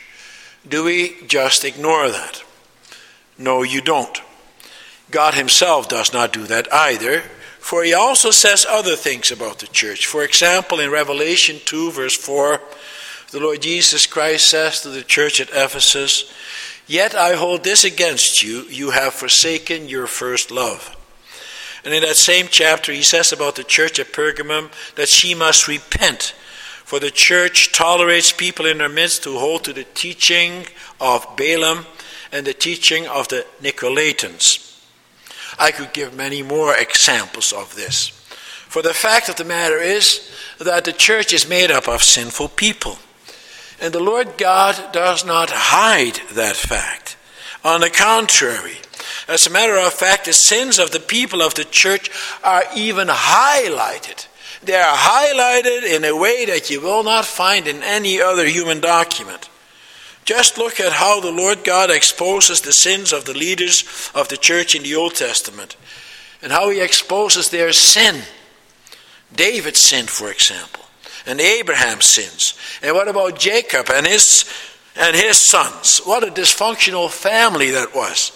Do 0.66 0.84
we 0.84 1.16
just 1.26 1.64
ignore 1.64 2.08
that? 2.08 2.42
No, 3.36 3.62
you 3.62 3.80
don't. 3.80 4.20
God 5.10 5.34
Himself 5.34 5.88
does 5.88 6.12
not 6.12 6.32
do 6.32 6.44
that 6.44 6.72
either, 6.72 7.20
for 7.58 7.84
He 7.84 7.92
also 7.92 8.30
says 8.30 8.64
other 8.68 8.96
things 8.96 9.30
about 9.30 9.58
the 9.58 9.66
church. 9.66 10.06
For 10.06 10.24
example, 10.24 10.80
in 10.80 10.90
Revelation 10.90 11.60
2, 11.64 11.92
verse 11.92 12.16
4, 12.16 12.60
the 13.30 13.40
Lord 13.40 13.62
Jesus 13.62 14.06
Christ 14.06 14.48
says 14.48 14.80
to 14.80 14.88
the 14.88 15.02
church 15.02 15.40
at 15.40 15.50
Ephesus, 15.50 16.32
Yet 16.86 17.14
I 17.14 17.34
hold 17.34 17.64
this 17.64 17.84
against 17.84 18.42
you 18.42 18.62
you 18.62 18.90
have 18.90 19.14
forsaken 19.14 19.88
your 19.88 20.06
first 20.06 20.50
love. 20.50 20.93
And 21.84 21.92
in 21.92 22.02
that 22.02 22.16
same 22.16 22.48
chapter, 22.50 22.92
he 22.92 23.02
says 23.02 23.32
about 23.32 23.56
the 23.56 23.64
church 23.64 23.98
at 23.98 24.12
Pergamum 24.12 24.70
that 24.94 25.08
she 25.08 25.34
must 25.34 25.68
repent. 25.68 26.34
For 26.84 26.98
the 26.98 27.10
church 27.10 27.72
tolerates 27.72 28.32
people 28.32 28.66
in 28.66 28.80
her 28.80 28.88
midst 28.88 29.24
who 29.24 29.38
hold 29.38 29.64
to 29.64 29.72
the 29.72 29.84
teaching 29.84 30.66
of 31.00 31.26
Balaam 31.36 31.86
and 32.32 32.46
the 32.46 32.54
teaching 32.54 33.06
of 33.06 33.28
the 33.28 33.46
Nicolaitans. 33.62 34.60
I 35.58 35.70
could 35.70 35.92
give 35.92 36.14
many 36.14 36.42
more 36.42 36.74
examples 36.74 37.52
of 37.52 37.74
this. 37.74 38.08
For 38.68 38.82
the 38.82 38.94
fact 38.94 39.28
of 39.28 39.36
the 39.36 39.44
matter 39.44 39.78
is 39.78 40.30
that 40.58 40.84
the 40.84 40.92
church 40.92 41.32
is 41.32 41.48
made 41.48 41.70
up 41.70 41.88
of 41.88 42.02
sinful 42.02 42.48
people. 42.48 42.98
And 43.80 43.92
the 43.92 44.02
Lord 44.02 44.36
God 44.36 44.92
does 44.92 45.24
not 45.24 45.50
hide 45.52 46.20
that 46.32 46.56
fact. 46.56 47.16
On 47.64 47.80
the 47.80 47.90
contrary, 47.90 48.78
as 49.28 49.46
a 49.46 49.50
matter 49.50 49.76
of 49.76 49.92
fact, 49.92 50.26
the 50.26 50.32
sins 50.32 50.78
of 50.78 50.90
the 50.90 51.00
people 51.00 51.42
of 51.42 51.54
the 51.54 51.64
church 51.64 52.10
are 52.42 52.64
even 52.74 53.08
highlighted. 53.08 54.26
They 54.62 54.76
are 54.76 54.96
highlighted 54.96 55.82
in 55.82 56.04
a 56.04 56.16
way 56.16 56.46
that 56.46 56.70
you 56.70 56.80
will 56.80 57.02
not 57.02 57.24
find 57.24 57.66
in 57.66 57.82
any 57.82 58.20
other 58.20 58.46
human 58.46 58.80
document. 58.80 59.48
Just 60.24 60.56
look 60.56 60.80
at 60.80 60.92
how 60.92 61.20
the 61.20 61.32
Lord 61.32 61.64
God 61.64 61.90
exposes 61.90 62.62
the 62.62 62.72
sins 62.72 63.12
of 63.12 63.26
the 63.26 63.36
leaders 63.36 64.10
of 64.14 64.28
the 64.28 64.38
church 64.38 64.74
in 64.74 64.82
the 64.82 64.94
Old 64.94 65.14
Testament 65.14 65.76
and 66.40 66.50
how 66.50 66.70
he 66.70 66.80
exposes 66.80 67.50
their 67.50 67.72
sin. 67.72 68.22
David's 69.34 69.80
sin, 69.80 70.06
for 70.06 70.30
example 70.30 70.84
and 71.26 71.40
Abraham's 71.40 72.06
sins. 72.06 72.54
And 72.82 72.94
what 72.94 73.08
about 73.08 73.38
Jacob 73.38 73.90
and 73.90 74.06
his 74.06 74.44
and 74.96 75.16
his 75.16 75.40
sons? 75.40 75.98
What 76.04 76.26
a 76.26 76.30
dysfunctional 76.30 77.10
family 77.10 77.70
that 77.70 77.94
was. 77.94 78.32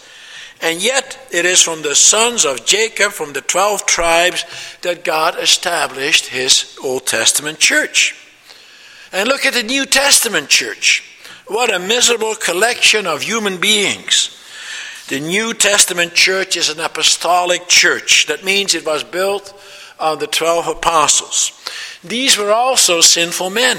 And 0.61 0.83
yet, 0.83 1.19
it 1.31 1.45
is 1.45 1.63
from 1.63 1.83
the 1.83 1.95
sons 1.95 2.45
of 2.45 2.65
Jacob, 2.65 3.13
from 3.13 3.33
the 3.33 3.41
12 3.41 3.87
tribes, 3.87 4.45
that 4.83 5.05
God 5.05 5.39
established 5.39 6.27
his 6.27 6.77
Old 6.83 7.07
Testament 7.07 7.59
church. 7.59 8.17
And 9.13 9.29
look 9.29 9.47
at 9.47 9.55
the 9.55 9.63
New 9.63 9.87
Testament 9.87 10.49
church. 10.49 11.05
What 11.47 11.73
a 11.73 11.79
miserable 11.79 12.35
collection 12.35 13.07
of 13.07 13.23
human 13.23 13.59
beings. 13.59 14.35
The 15.09 15.21
New 15.21 15.55
Testament 15.55 16.13
church 16.13 16.57
is 16.57 16.69
an 16.69 16.81
apostolic 16.81 17.69
church. 17.69 18.27
That 18.27 18.45
means 18.45 18.75
it 18.75 18.85
was 18.85 19.05
built 19.05 19.59
on 19.99 20.19
the 20.19 20.27
12 20.27 20.69
apostles. 20.69 21.53
These 22.05 22.37
were 22.37 22.53
also 22.53 23.01
sinful 23.01 23.51
men. 23.51 23.79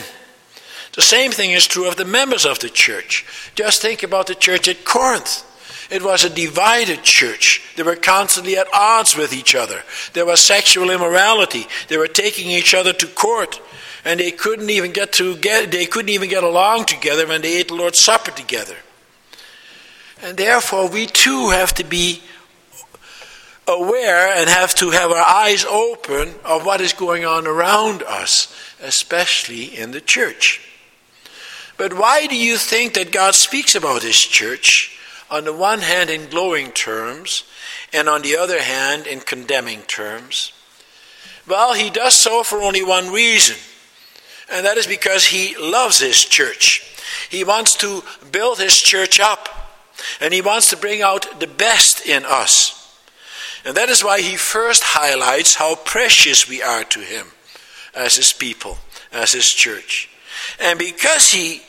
The 0.94 1.02
same 1.02 1.32
thing 1.32 1.52
is 1.52 1.68
true 1.68 1.88
of 1.88 1.98
the 1.98 2.06
members 2.06 2.46
of 2.46 2.60
the 2.60 2.70
church. 2.70 3.26
Just 3.54 3.82
think 3.82 4.02
about 4.02 4.28
the 4.28 4.36
church 4.36 4.68
at 4.68 4.84
Corinth. 4.84 5.46
It 5.90 6.04
was 6.04 6.24
a 6.24 6.30
divided 6.30 7.04
church. 7.04 7.64
They 7.76 7.84
were 7.84 7.96
constantly 7.96 8.58
at 8.58 8.68
odds 8.74 9.18
with 9.18 9.34
each 9.34 9.56
other. 9.56 9.82
There 10.14 10.26
was 10.26 10.40
sexual 10.40 10.92
immorality. 10.92 11.66
They 11.88 11.98
were 11.98 12.08
taking 12.08 12.52
each 12.52 12.76
other 12.76 12.94
to 12.94 13.08
court, 13.08 13.60
and 14.06 14.20
they 14.20 14.32
couldn't 14.32 14.70
even 14.70 14.92
get 14.92 15.14
to 15.14 15.36
get 15.38 15.72
they 15.72 15.88
couldn't 15.88 16.10
even 16.10 16.30
get 16.30 16.44
along 16.44 16.86
together 16.86 17.28
when 17.28 17.42
they 17.42 17.58
ate 17.58 17.70
the 17.70 17.76
Lord's 17.76 18.00
Supper 18.00 18.32
together. 18.32 18.76
And 20.22 20.38
therefore 20.38 20.90
we 20.90 21.08
too 21.08 21.50
have 21.50 21.74
to 21.76 21.84
be 21.84 22.22
aware 23.68 24.34
and 24.36 24.50
have 24.50 24.76
to 24.76 24.92
have 24.92 25.12
our 25.12 25.26
eyes 25.26 25.66
open 25.66 26.36
of 26.44 26.66
what 26.66 26.82
is 26.82 26.94
going 26.94 27.26
on 27.26 27.48
around 27.48 28.04
us, 28.04 28.54
especially 28.82 29.66
in 29.78 29.92
the 29.92 30.02
church. 30.02 30.62
But 31.78 31.94
why 31.94 32.28
do 32.28 32.36
you 32.36 32.58
think 32.58 32.94
that 32.94 33.12
God 33.12 33.36
speaks 33.36 33.74
about 33.74 34.04
his 34.04 34.20
church? 34.20 34.99
On 35.30 35.46
the 35.46 35.54
one 35.54 35.80
hand 35.80 36.10
in 36.10 36.30
glowing 36.30 36.72
terms, 36.72 37.44
and 37.94 38.10
on 38.10 38.22
the 38.22 38.36
other 38.36 38.62
hand 38.62 39.08
in 39.08 39.20
condemning 39.20 39.82
terms? 39.84 40.52
Well, 41.48 41.74
he 41.74 41.90
does 41.90 42.14
so 42.14 42.44
for 42.44 42.62
only 42.62 42.84
one 42.84 43.12
reason, 43.12 43.58
and 44.52 44.66
that 44.66 44.78
is 44.78 44.88
because 44.88 45.26
he 45.26 45.56
loves 45.58 46.00
his 46.00 46.24
church. 46.24 46.84
He 47.30 47.44
wants 47.44 47.76
to 47.78 48.04
build 48.32 48.60
his 48.60 48.78
church 48.78 49.20
up, 49.20 49.50
and 50.22 50.34
he 50.34 50.42
wants 50.42 50.70
to 50.70 50.78
bring 50.78 51.02
out 51.02 51.40
the 51.40 51.48
best 51.48 52.06
in 52.06 52.24
us. 52.26 52.76
And 53.66 53.76
that 53.76 53.90
is 53.90 54.04
why 54.04 54.22
he 54.22 54.36
first 54.38 54.84
highlights 54.84 55.56
how 55.56 55.76
precious 55.76 56.48
we 56.48 56.62
are 56.62 56.84
to 56.86 57.00
him 57.00 57.28
as 57.94 58.16
his 58.16 58.32
people, 58.32 58.78
as 59.12 59.34
his 59.34 59.52
church. 59.52 60.10
And 60.60 60.80
because 60.80 61.32
he 61.32 61.62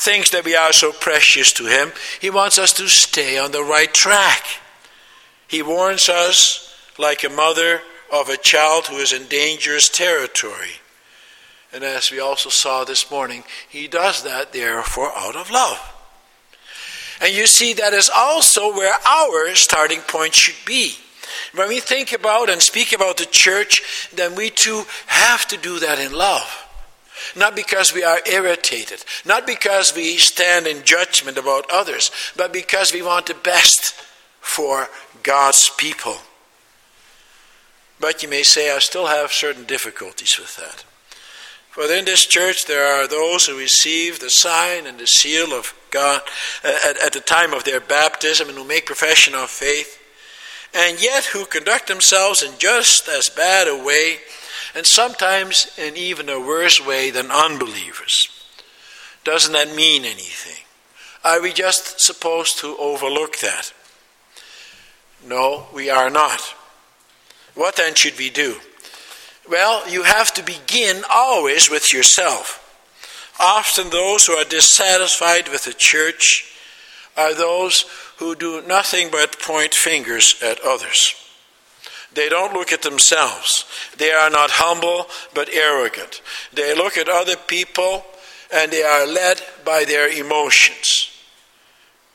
thinks 0.00 0.30
that 0.30 0.46
we 0.46 0.56
are 0.56 0.72
so 0.72 0.92
precious 0.92 1.52
to 1.52 1.66
Him, 1.66 1.92
He 2.20 2.30
wants 2.30 2.58
us 2.58 2.72
to 2.74 2.88
stay 2.88 3.38
on 3.38 3.52
the 3.52 3.62
right 3.62 3.92
track. 3.92 4.44
He 5.46 5.62
warns 5.62 6.08
us 6.08 6.74
like 6.98 7.22
a 7.22 7.28
mother 7.28 7.82
of 8.12 8.28
a 8.28 8.36
child 8.38 8.86
who 8.86 8.96
is 8.96 9.12
in 9.12 9.26
dangerous 9.26 9.88
territory. 9.88 10.80
And 11.72 11.84
as 11.84 12.10
we 12.10 12.18
also 12.18 12.48
saw 12.48 12.84
this 12.84 13.10
morning, 13.10 13.44
He 13.68 13.88
does 13.88 14.22
that, 14.24 14.52
therefore, 14.52 15.12
out 15.14 15.36
of 15.36 15.50
love. 15.50 15.78
And 17.20 17.34
you 17.34 17.46
see, 17.46 17.74
that 17.74 17.92
is 17.92 18.10
also 18.14 18.72
where 18.72 18.94
our 19.06 19.54
starting 19.54 20.00
point 20.00 20.34
should 20.34 20.64
be. 20.64 20.94
When 21.54 21.68
we 21.68 21.80
think 21.80 22.12
about 22.12 22.48
and 22.48 22.62
speak 22.62 22.92
about 22.94 23.18
the 23.18 23.26
church, 23.26 24.10
then 24.14 24.34
we 24.34 24.48
too 24.48 24.84
have 25.06 25.46
to 25.48 25.58
do 25.58 25.78
that 25.80 25.98
in 25.98 26.12
love. 26.12 26.59
Not 27.36 27.56
because 27.56 27.94
we 27.94 28.02
are 28.02 28.20
irritated, 28.26 29.04
not 29.24 29.46
because 29.46 29.94
we 29.94 30.16
stand 30.16 30.66
in 30.66 30.84
judgment 30.84 31.38
about 31.38 31.70
others, 31.70 32.10
but 32.36 32.52
because 32.52 32.92
we 32.92 33.02
want 33.02 33.26
the 33.26 33.34
best 33.34 33.94
for 34.40 34.88
God's 35.22 35.70
people. 35.76 36.16
But 38.00 38.22
you 38.22 38.28
may 38.28 38.42
say, 38.42 38.74
I 38.74 38.78
still 38.78 39.06
have 39.06 39.32
certain 39.32 39.64
difficulties 39.64 40.38
with 40.38 40.56
that. 40.56 40.84
For 41.70 41.84
in 41.84 42.04
this 42.04 42.26
church 42.26 42.66
there 42.66 42.84
are 42.84 43.06
those 43.06 43.46
who 43.46 43.56
receive 43.56 44.18
the 44.18 44.30
sign 44.30 44.86
and 44.86 44.98
the 44.98 45.06
seal 45.06 45.52
of 45.52 45.72
God 45.90 46.22
uh, 46.64 46.76
at, 46.88 47.00
at, 47.00 47.12
the 47.12 47.20
time 47.20 47.54
of 47.54 47.62
their 47.62 47.80
baptism 47.80 48.48
and 48.48 48.58
who 48.58 48.64
make 48.64 48.86
profession 48.86 49.34
of 49.34 49.50
faith, 49.50 49.98
and 50.74 51.00
yet 51.00 51.26
who 51.26 51.44
conduct 51.44 51.86
themselves 51.86 52.42
in 52.42 52.58
just 52.58 53.08
as 53.08 53.28
bad 53.28 53.68
a 53.68 53.84
way 53.84 54.18
and 54.74 54.86
sometimes 54.86 55.70
in 55.78 55.96
even 55.96 56.28
a 56.28 56.40
worse 56.40 56.84
way 56.84 57.10
than 57.10 57.30
unbelievers. 57.30 58.28
Doesn't 59.24 59.52
that 59.52 59.74
mean 59.74 60.04
anything? 60.04 60.64
Are 61.24 61.42
we 61.42 61.52
just 61.52 62.00
supposed 62.00 62.58
to 62.60 62.76
overlook 62.78 63.38
that? 63.38 63.72
No, 65.26 65.66
we 65.74 65.90
are 65.90 66.08
not. 66.08 66.40
What 67.54 67.76
then 67.76 67.94
should 67.94 68.16
we 68.16 68.30
do? 68.30 68.56
Well, 69.48 69.88
you 69.90 70.04
have 70.04 70.32
to 70.34 70.42
begin 70.42 71.02
always 71.12 71.68
with 71.68 71.92
yourself. 71.92 72.56
Often, 73.38 73.90
those 73.90 74.26
who 74.26 74.34
are 74.34 74.44
dissatisfied 74.44 75.48
with 75.48 75.64
the 75.64 75.72
church 75.72 76.54
are 77.16 77.34
those 77.34 77.84
who 78.18 78.34
do 78.34 78.62
nothing 78.62 79.08
but 79.10 79.40
point 79.40 79.74
fingers 79.74 80.40
at 80.42 80.60
others. 80.60 81.14
They 82.14 82.28
don't 82.28 82.54
look 82.54 82.72
at 82.72 82.82
themselves. 82.82 83.64
They 83.96 84.10
are 84.10 84.30
not 84.30 84.50
humble, 84.50 85.06
but 85.34 85.48
arrogant. 85.48 86.22
They 86.52 86.74
look 86.74 86.96
at 86.96 87.08
other 87.08 87.36
people 87.36 88.04
and 88.52 88.72
they 88.72 88.82
are 88.82 89.06
led 89.06 89.40
by 89.64 89.84
their 89.84 90.08
emotions. 90.08 91.10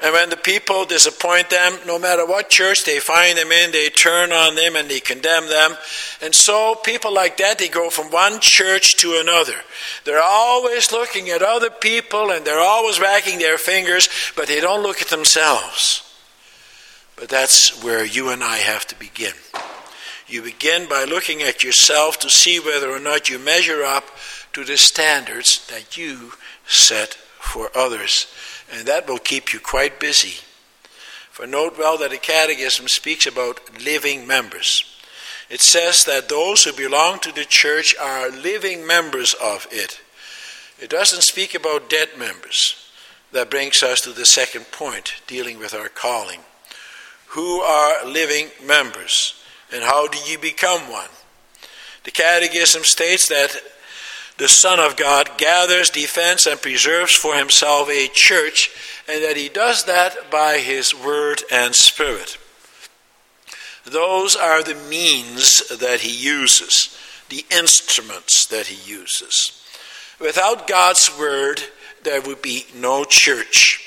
And 0.01 0.11
when 0.13 0.29
the 0.29 0.37
people 0.37 0.83
disappoint 0.83 1.49
them, 1.49 1.79
no 1.87 1.97
matter 1.97 2.25
what 2.25 2.49
church 2.49 2.83
they 2.83 2.99
find 2.99 3.37
them 3.37 3.51
in, 3.51 3.71
they 3.71 3.89
turn 3.89 4.33
on 4.33 4.55
them 4.55 4.75
and 4.75 4.89
they 4.89 4.99
condemn 4.99 5.47
them. 5.47 5.75
And 6.21 6.35
so 6.35 6.75
people 6.75 7.13
like 7.13 7.37
that, 7.37 7.59
they 7.59 7.69
go 7.69 7.89
from 7.89 8.11
one 8.11 8.41
church 8.41 8.97
to 8.97 9.17
another. 9.21 9.55
They're 10.03 10.21
always 10.21 10.91
looking 10.91 11.29
at 11.29 11.41
other 11.41 11.69
people 11.69 12.31
and 12.31 12.45
they're 12.45 12.59
always 12.59 12.99
wagging 12.99 13.39
their 13.39 13.57
fingers, 13.57 14.09
but 14.35 14.47
they 14.47 14.59
don't 14.59 14.83
look 14.83 15.01
at 15.01 15.07
themselves. 15.07 16.01
But 17.15 17.29
that's 17.29 17.81
where 17.81 18.03
you 18.03 18.29
and 18.29 18.43
I 18.43 18.57
have 18.57 18.85
to 18.87 18.99
begin. 18.99 19.33
You 20.27 20.41
begin 20.41 20.87
by 20.89 21.03
looking 21.03 21.41
at 21.43 21.63
yourself 21.63 22.19
to 22.19 22.29
see 22.29 22.59
whether 22.59 22.89
or 22.89 22.99
not 22.99 23.29
you 23.29 23.37
measure 23.37 23.83
up 23.83 24.05
to 24.53 24.63
the 24.63 24.77
standards 24.77 25.65
that 25.67 25.97
you 25.97 26.33
set 26.67 27.13
for 27.39 27.69
others. 27.75 28.27
And 28.71 28.87
that 28.87 29.07
will 29.07 29.19
keep 29.19 29.53
you 29.53 29.59
quite 29.59 29.99
busy. 29.99 30.43
For 31.29 31.45
note 31.45 31.77
well 31.77 31.97
that 31.99 32.11
the 32.11 32.17
Catechism 32.17 32.87
speaks 32.87 33.27
about 33.27 33.83
living 33.83 34.25
members. 34.25 34.83
It 35.49 35.61
says 35.61 36.05
that 36.05 36.29
those 36.29 36.63
who 36.63 36.73
belong 36.73 37.19
to 37.19 37.31
the 37.31 37.45
church 37.45 37.95
are 38.01 38.31
living 38.31 38.87
members 38.87 39.35
of 39.35 39.67
it. 39.71 39.99
It 40.79 40.89
doesn't 40.89 41.21
speak 41.21 41.53
about 41.53 41.89
dead 41.89 42.09
members. 42.17 42.89
That 43.31 43.51
brings 43.51 43.83
us 43.83 44.01
to 44.01 44.11
the 44.11 44.25
second 44.25 44.71
point, 44.71 45.15
dealing 45.27 45.59
with 45.59 45.73
our 45.73 45.89
calling. 45.89 46.39
Who 47.27 47.59
are 47.59 48.05
living 48.05 48.47
members? 48.65 49.35
And 49.73 49.83
how 49.83 50.07
do 50.07 50.17
you 50.29 50.37
become 50.37 50.91
one? 50.91 51.09
The 52.03 52.11
Catechism 52.11 52.83
states 52.83 53.27
that 53.29 53.55
the 54.37 54.47
Son 54.47 54.79
of 54.79 54.97
God 54.97 55.37
gathers, 55.37 55.89
defends, 55.89 56.45
and 56.45 56.61
preserves 56.61 57.15
for 57.15 57.35
himself 57.35 57.89
a 57.89 58.07
church, 58.07 58.69
and 59.07 59.23
that 59.23 59.37
he 59.37 59.49
does 59.49 59.85
that 59.85 60.29
by 60.29 60.57
his 60.57 60.93
word 60.93 61.43
and 61.51 61.73
spirit. 61.73 62.37
Those 63.85 64.35
are 64.35 64.61
the 64.61 64.75
means 64.75 65.67
that 65.69 66.01
he 66.01 66.11
uses, 66.11 66.97
the 67.29 67.45
instruments 67.49 68.45
that 68.47 68.67
he 68.67 68.91
uses. 68.91 69.63
Without 70.19 70.67
God's 70.67 71.15
word, 71.17 71.61
there 72.03 72.21
would 72.21 72.41
be 72.41 72.65
no 72.75 73.03
church. 73.03 73.84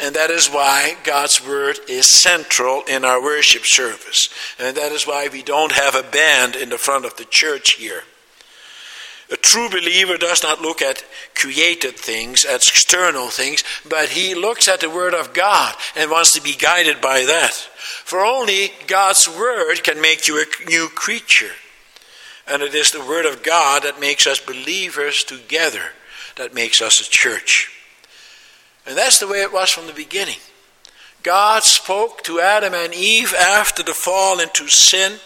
And 0.00 0.14
that 0.14 0.30
is 0.30 0.48
why 0.48 0.96
God's 1.04 1.44
Word 1.44 1.78
is 1.88 2.06
central 2.06 2.82
in 2.86 3.04
our 3.04 3.22
worship 3.22 3.64
service. 3.64 4.28
And 4.58 4.76
that 4.76 4.92
is 4.92 5.06
why 5.06 5.28
we 5.32 5.42
don't 5.42 5.72
have 5.72 5.94
a 5.94 6.02
band 6.02 6.54
in 6.54 6.68
the 6.68 6.78
front 6.78 7.06
of 7.06 7.16
the 7.16 7.24
church 7.24 7.72
here. 7.72 8.02
A 9.30 9.36
true 9.36 9.68
believer 9.68 10.16
does 10.16 10.42
not 10.42 10.60
look 10.60 10.80
at 10.80 11.04
created 11.34 11.96
things, 11.96 12.44
at 12.44 12.68
external 12.68 13.28
things, 13.28 13.64
but 13.88 14.10
he 14.10 14.34
looks 14.34 14.68
at 14.68 14.80
the 14.80 14.90
Word 14.90 15.14
of 15.14 15.34
God 15.34 15.74
and 15.96 16.10
wants 16.10 16.32
to 16.34 16.42
be 16.42 16.54
guided 16.54 17.00
by 17.00 17.24
that. 17.24 17.52
For 17.52 18.24
only 18.24 18.72
God's 18.86 19.28
Word 19.28 19.82
can 19.82 20.00
make 20.00 20.28
you 20.28 20.40
a 20.40 20.64
new 20.68 20.88
creature. 20.88 21.52
And 22.46 22.62
it 22.62 22.74
is 22.74 22.92
the 22.92 23.04
Word 23.04 23.26
of 23.26 23.42
God 23.42 23.82
that 23.82 23.98
makes 23.98 24.26
us 24.28 24.38
believers 24.38 25.24
together, 25.24 25.82
that 26.36 26.54
makes 26.54 26.80
us 26.80 27.00
a 27.00 27.10
church. 27.10 27.75
And 28.86 28.96
that's 28.96 29.18
the 29.18 29.28
way 29.28 29.42
it 29.42 29.52
was 29.52 29.70
from 29.70 29.86
the 29.86 29.92
beginning. 29.92 30.38
God 31.22 31.64
spoke 31.64 32.22
to 32.22 32.40
Adam 32.40 32.72
and 32.72 32.94
Eve 32.94 33.34
after 33.34 33.82
the 33.82 33.94
fall 33.94 34.38
into 34.38 34.68
sin, 34.68 35.18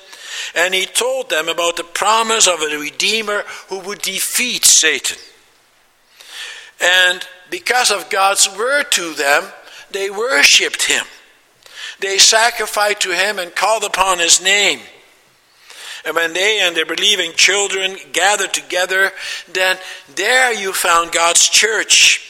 and 0.55 0.73
he 0.73 0.87
told 0.87 1.29
them 1.29 1.49
about 1.49 1.77
the 1.77 1.85
promise 1.85 2.49
of 2.49 2.63
a 2.63 2.79
Redeemer 2.79 3.43
who 3.69 3.81
would 3.81 4.01
defeat 4.01 4.65
Satan. 4.65 5.19
And 6.81 7.27
because 7.51 7.91
of 7.91 8.09
God's 8.09 8.49
word 8.57 8.91
to 8.93 9.13
them, 9.13 9.45
they 9.91 10.09
worshipped 10.09 10.87
him. 10.87 11.05
They 11.99 12.17
sacrificed 12.17 13.03
to 13.03 13.15
him 13.15 13.39
and 13.39 13.55
called 13.55 13.85
upon 13.85 14.21
his 14.21 14.43
name. 14.43 14.81
And 16.07 16.17
when 16.17 16.33
they 16.33 16.61
and 16.61 16.75
their 16.75 16.87
believing 16.87 17.33
children 17.35 17.97
gathered 18.13 18.55
together, 18.55 19.13
then 19.53 19.77
there 20.15 20.55
you 20.55 20.73
found 20.73 21.13
God's 21.13 21.47
church. 21.47 22.30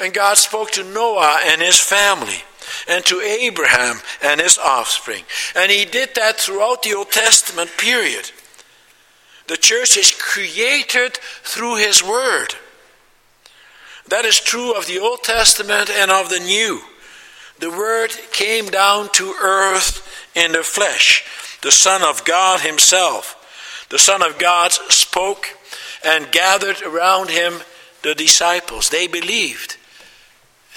And 0.00 0.14
God 0.14 0.36
spoke 0.36 0.70
to 0.72 0.84
Noah 0.84 1.40
and 1.44 1.60
his 1.60 1.78
family, 1.78 2.42
and 2.88 3.04
to 3.06 3.20
Abraham 3.20 4.00
and 4.22 4.40
his 4.40 4.58
offspring. 4.58 5.24
And 5.54 5.70
he 5.70 5.84
did 5.84 6.14
that 6.14 6.36
throughout 6.36 6.82
the 6.82 6.94
Old 6.94 7.10
Testament 7.10 7.70
period. 7.76 8.30
The 9.48 9.56
church 9.56 9.96
is 9.96 10.14
created 10.16 11.16
through 11.42 11.76
his 11.76 12.02
word. 12.02 12.54
That 14.08 14.24
is 14.24 14.40
true 14.40 14.76
of 14.76 14.86
the 14.86 14.98
Old 14.98 15.22
Testament 15.22 15.90
and 15.90 16.10
of 16.10 16.30
the 16.30 16.40
New. 16.40 16.80
The 17.60 17.70
Word 17.70 18.10
came 18.32 18.66
down 18.66 19.10
to 19.12 19.34
earth 19.40 20.06
in 20.34 20.52
the 20.52 20.62
flesh 20.62 21.24
the 21.62 21.70
Son 21.70 22.02
of 22.02 22.24
God 22.24 22.60
Himself. 22.60 23.86
The 23.90 23.98
Son 23.98 24.22
of 24.22 24.38
God 24.38 24.72
spoke 24.72 25.46
and 26.02 26.32
gathered 26.32 26.80
around 26.82 27.28
Him 27.30 27.60
the 28.02 28.14
disciples. 28.14 28.88
They 28.88 29.06
believed. 29.06 29.76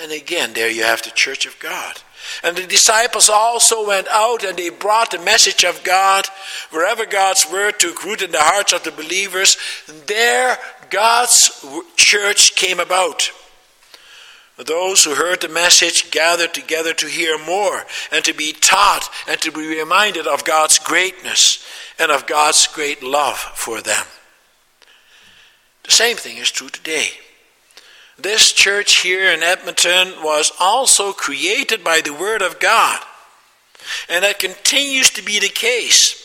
And 0.03 0.11
again, 0.11 0.51
there 0.51 0.69
you 0.69 0.83
have 0.83 1.01
the 1.01 1.11
church 1.11 1.45
of 1.45 1.57
God. 1.59 2.01
And 2.43 2.57
the 2.57 2.67
disciples 2.67 3.29
also 3.29 3.87
went 3.87 4.09
out 4.09 4.43
and 4.43 4.57
they 4.57 4.69
brought 4.69 5.11
the 5.11 5.19
message 5.19 5.63
of 5.63 5.81
God 5.85 6.27
wherever 6.71 7.05
God's 7.05 7.49
word 7.49 7.79
took 7.79 8.03
root 8.03 8.21
in 8.21 8.31
the 8.31 8.41
hearts 8.41 8.73
of 8.73 8.83
the 8.83 8.91
believers. 8.91 9.55
There, 10.07 10.57
God's 10.89 11.65
church 11.95 12.57
came 12.57 12.81
about. 12.81 13.31
Those 14.57 15.05
who 15.05 15.15
heard 15.15 15.39
the 15.39 15.47
message 15.47 16.11
gathered 16.11 16.53
together 16.53 16.93
to 16.95 17.07
hear 17.07 17.37
more 17.45 17.85
and 18.11 18.25
to 18.25 18.33
be 18.33 18.51
taught 18.51 19.09
and 19.29 19.39
to 19.39 19.53
be 19.53 19.79
reminded 19.79 20.27
of 20.27 20.43
God's 20.43 20.79
greatness 20.79 21.65
and 21.97 22.11
of 22.11 22.27
God's 22.27 22.67
great 22.67 23.01
love 23.01 23.37
for 23.37 23.79
them. 23.79 24.05
The 25.83 25.91
same 25.91 26.17
thing 26.17 26.37
is 26.37 26.51
true 26.51 26.69
today. 26.69 27.07
This 28.17 28.51
church 28.51 29.01
here 29.01 29.31
in 29.31 29.41
Edmonton 29.41 30.13
was 30.23 30.51
also 30.59 31.13
created 31.13 31.83
by 31.83 32.01
the 32.01 32.13
Word 32.13 32.41
of 32.41 32.59
God, 32.59 33.01
and 34.07 34.23
that 34.23 34.39
continues 34.39 35.09
to 35.11 35.23
be 35.23 35.39
the 35.39 35.49
case. 35.49 36.19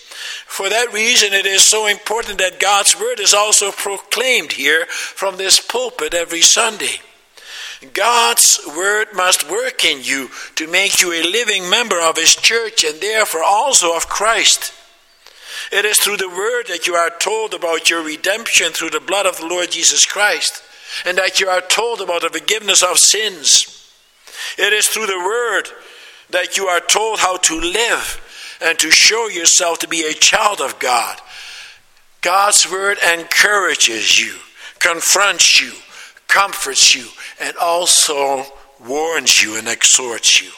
For 0.47 0.69
that 0.69 0.93
reason, 0.93 1.33
it 1.33 1.47
is 1.47 1.63
so 1.63 1.87
important 1.87 2.39
that 2.39 2.61
God's 2.61 2.99
Word 2.99 3.21
is 3.21 3.35
also 3.35 3.71
proclaimed 3.71 4.53
here 4.53 4.87
from 4.87 5.37
this 5.37 5.61
pulpit 5.61 6.15
every 6.15 6.43
Sunday. 6.43 7.01
God's 7.93 8.59
word 8.67 9.09
must 9.15 9.49
work 9.49 9.85
in 9.85 10.03
you 10.03 10.31
to 10.57 10.67
make 10.67 11.01
you 11.01 11.13
a 11.13 11.23
living 11.23 11.71
member 11.71 12.01
of 12.01 12.17
His 12.17 12.35
church 12.35 12.83
and 12.83 13.01
therefore 13.01 13.45
also 13.45 13.95
of 13.95 14.09
Christ. 14.09 14.73
It 15.71 15.85
is 15.85 15.99
through 15.99 16.17
the 16.17 16.29
word 16.29 16.67
that 16.69 16.87
you 16.87 16.95
are 16.95 17.11
told 17.11 17.55
about 17.55 17.89
your 17.89 18.03
redemption 18.03 18.73
through 18.73 18.91
the 18.91 19.01
blood 19.01 19.27
of 19.27 19.39
the 19.39 19.47
Lord 19.47 19.71
Jesus 19.71 20.05
Christ, 20.05 20.63
and 21.05 21.19
that 21.19 21.41
you 21.41 21.49
are 21.49 21.61
told 21.61 22.01
about 22.01 22.23
the 22.23 22.31
forgiveness 22.31 22.83
of 22.83 22.99
sins. 22.99 23.93
It 24.57 24.73
is 24.73 24.87
through 24.87 25.07
the 25.07 25.19
word 25.19 25.69
that 26.31 26.57
you 26.57 26.67
are 26.67 26.81
told 26.81 27.21
how 27.21 27.37
to 27.37 27.61
live 27.61 28.59
and 28.63 28.79
to 28.79 28.91
show 28.91 29.29
yourself 29.29 29.79
to 29.81 29.89
be 29.89 30.03
a 30.03 30.13
child 30.13 30.61
of 30.61 30.79
God. 30.79 31.21
God's 32.21 32.71
word 32.71 32.99
encourages 33.15 34.21
you, 34.21 34.35
confronts 34.79 35.61
you, 35.61 35.73
comforts 36.27 36.95
you, 36.95 37.07
and 37.41 37.57
also 37.57 38.45
warns 38.87 39.43
you 39.43 39.57
and 39.57 39.69
exhorts 39.69 40.43
you. 40.43 40.51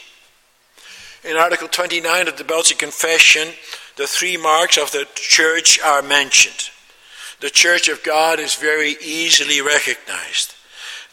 In 1.22 1.36
Article 1.36 1.68
29 1.68 2.28
of 2.28 2.38
the 2.38 2.44
Belgian 2.44 2.78
Confession, 2.78 3.48
the 3.96 4.06
three 4.06 4.38
marks 4.38 4.78
of 4.78 4.90
the 4.92 5.06
church 5.14 5.78
are 5.80 6.02
mentioned. 6.02 6.69
The 7.40 7.50
church 7.50 7.88
of 7.88 8.02
God 8.02 8.38
is 8.38 8.54
very 8.54 8.96
easily 9.02 9.60
recognized. 9.60 10.54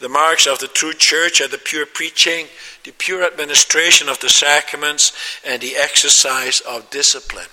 The 0.00 0.08
marks 0.08 0.46
of 0.46 0.58
the 0.58 0.68
true 0.68 0.92
church 0.92 1.40
are 1.40 1.48
the 1.48 1.58
pure 1.58 1.86
preaching, 1.86 2.46
the 2.84 2.92
pure 2.92 3.24
administration 3.24 4.08
of 4.08 4.20
the 4.20 4.28
sacraments, 4.28 5.12
and 5.44 5.60
the 5.60 5.76
exercise 5.76 6.60
of 6.60 6.90
discipline. 6.90 7.48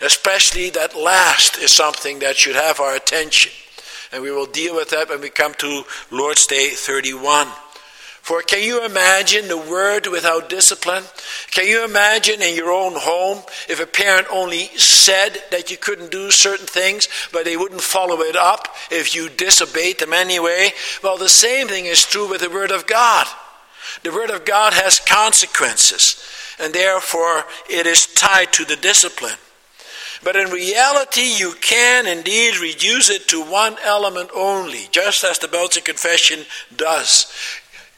Especially 0.00 0.70
that 0.70 0.96
last 0.96 1.58
is 1.58 1.72
something 1.72 2.20
that 2.20 2.36
should 2.36 2.56
have 2.56 2.80
our 2.80 2.94
attention 2.94 3.52
and 4.12 4.22
we 4.22 4.30
will 4.30 4.46
deal 4.46 4.76
with 4.76 4.90
that 4.90 5.08
when 5.08 5.22
we 5.22 5.30
come 5.30 5.54
to 5.54 5.84
Lord's 6.10 6.46
Day 6.46 6.68
31. 6.68 7.48
For 8.22 8.40
can 8.40 8.62
you 8.62 8.84
imagine 8.84 9.48
the 9.48 9.58
word 9.58 10.06
without 10.06 10.48
discipline? 10.48 11.02
Can 11.50 11.66
you 11.66 11.84
imagine 11.84 12.40
in 12.40 12.54
your 12.54 12.70
own 12.70 12.92
home 12.94 13.42
if 13.68 13.80
a 13.80 13.86
parent 13.86 14.28
only 14.30 14.68
said 14.76 15.42
that 15.50 15.72
you 15.72 15.76
couldn't 15.76 16.12
do 16.12 16.30
certain 16.30 16.66
things, 16.66 17.08
but 17.32 17.44
they 17.44 17.56
wouldn't 17.56 17.80
follow 17.80 18.20
it 18.20 18.36
up 18.36 18.68
if 18.92 19.16
you 19.16 19.28
disobeyed 19.28 19.98
them 19.98 20.12
anyway? 20.12 20.70
Well, 21.02 21.18
the 21.18 21.28
same 21.28 21.66
thing 21.66 21.86
is 21.86 22.06
true 22.06 22.30
with 22.30 22.42
the 22.42 22.48
word 22.48 22.70
of 22.70 22.86
God. 22.86 23.26
The 24.04 24.12
word 24.12 24.30
of 24.30 24.44
God 24.44 24.72
has 24.72 25.00
consequences, 25.00 26.24
and 26.60 26.72
therefore 26.72 27.44
it 27.68 27.88
is 27.88 28.06
tied 28.06 28.52
to 28.52 28.64
the 28.64 28.76
discipline. 28.76 29.36
But 30.24 30.36
in 30.36 30.50
reality, 30.50 31.22
you 31.22 31.54
can 31.60 32.06
indeed 32.06 32.60
reduce 32.60 33.10
it 33.10 33.26
to 33.28 33.42
one 33.42 33.76
element 33.84 34.30
only, 34.34 34.86
just 34.92 35.24
as 35.24 35.40
the 35.40 35.48
Belgian 35.48 35.82
Confession 35.82 36.44
does. 36.76 37.26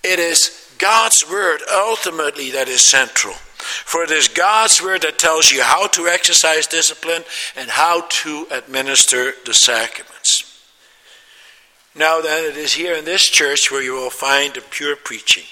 It 0.05 0.19
is 0.19 0.75
God's 0.79 1.29
Word 1.29 1.63
ultimately 1.73 2.51
that 2.51 2.69
is 2.69 2.83
central. 2.83 3.35
For 3.35 4.05
it 4.05 4.11
is 4.11 4.29
God's 4.29 4.83
Word 4.83 5.03
that 5.03 5.19
tells 5.19 5.51
you 5.51 5.63
how 5.63 5.87
to 5.89 6.07
exercise 6.07 6.67
discipline 6.67 7.25
and 7.57 7.71
how 7.71 8.03
to 8.09 8.47
administer 8.51 9.33
the 9.47 9.55
sacraments. 9.55 10.63
Now, 11.95 12.21
then, 12.21 12.45
it 12.45 12.57
is 12.57 12.75
here 12.75 12.95
in 12.95 13.05
this 13.05 13.29
church 13.29 13.71
where 13.71 13.83
you 13.83 13.95
will 13.95 14.11
find 14.11 14.53
the 14.53 14.61
pure 14.61 14.97
preaching 14.97 15.45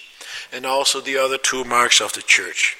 and 0.52 0.66
also 0.66 1.00
the 1.00 1.16
other 1.16 1.38
two 1.38 1.64
marks 1.64 2.00
of 2.00 2.12
the 2.12 2.22
church. 2.22 2.76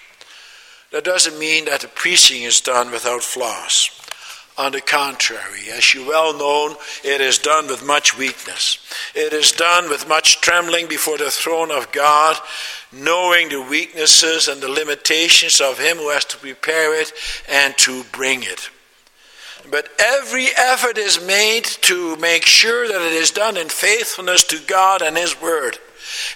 That 0.90 1.04
doesn't 1.04 1.38
mean 1.38 1.64
that 1.64 1.80
the 1.80 1.88
preaching 1.88 2.42
is 2.42 2.60
done 2.60 2.90
without 2.90 3.22
flaws. 3.22 3.88
On 4.58 4.72
the 4.72 4.82
contrary, 4.82 5.70
as 5.72 5.94
you 5.94 6.06
well 6.06 6.36
know, 6.36 6.76
it 7.02 7.22
is 7.22 7.38
done 7.38 7.68
with 7.68 7.86
much 7.86 8.18
weakness. 8.18 8.78
It 9.14 9.32
is 9.32 9.50
done 9.50 9.88
with 9.88 10.06
much 10.06 10.42
trembling 10.42 10.88
before 10.88 11.16
the 11.16 11.30
throne 11.30 11.70
of 11.70 11.90
God, 11.90 12.36
knowing 12.92 13.48
the 13.48 13.62
weaknesses 13.62 14.48
and 14.48 14.60
the 14.60 14.68
limitations 14.68 15.58
of 15.60 15.78
him 15.78 15.96
who 15.96 16.10
has 16.10 16.26
to 16.26 16.36
prepare 16.36 17.00
it 17.00 17.12
and 17.48 17.76
to 17.78 18.04
bring 18.12 18.42
it. 18.42 18.68
But 19.70 19.88
every 19.98 20.48
effort 20.56 20.98
is 20.98 21.24
made 21.24 21.64
to 21.82 22.16
make 22.16 22.44
sure 22.44 22.88
that 22.88 23.00
it 23.00 23.12
is 23.12 23.30
done 23.30 23.56
in 23.56 23.68
faithfulness 23.68 24.44
to 24.44 24.58
God 24.58 25.02
and 25.02 25.16
His 25.16 25.40
Word. 25.40 25.78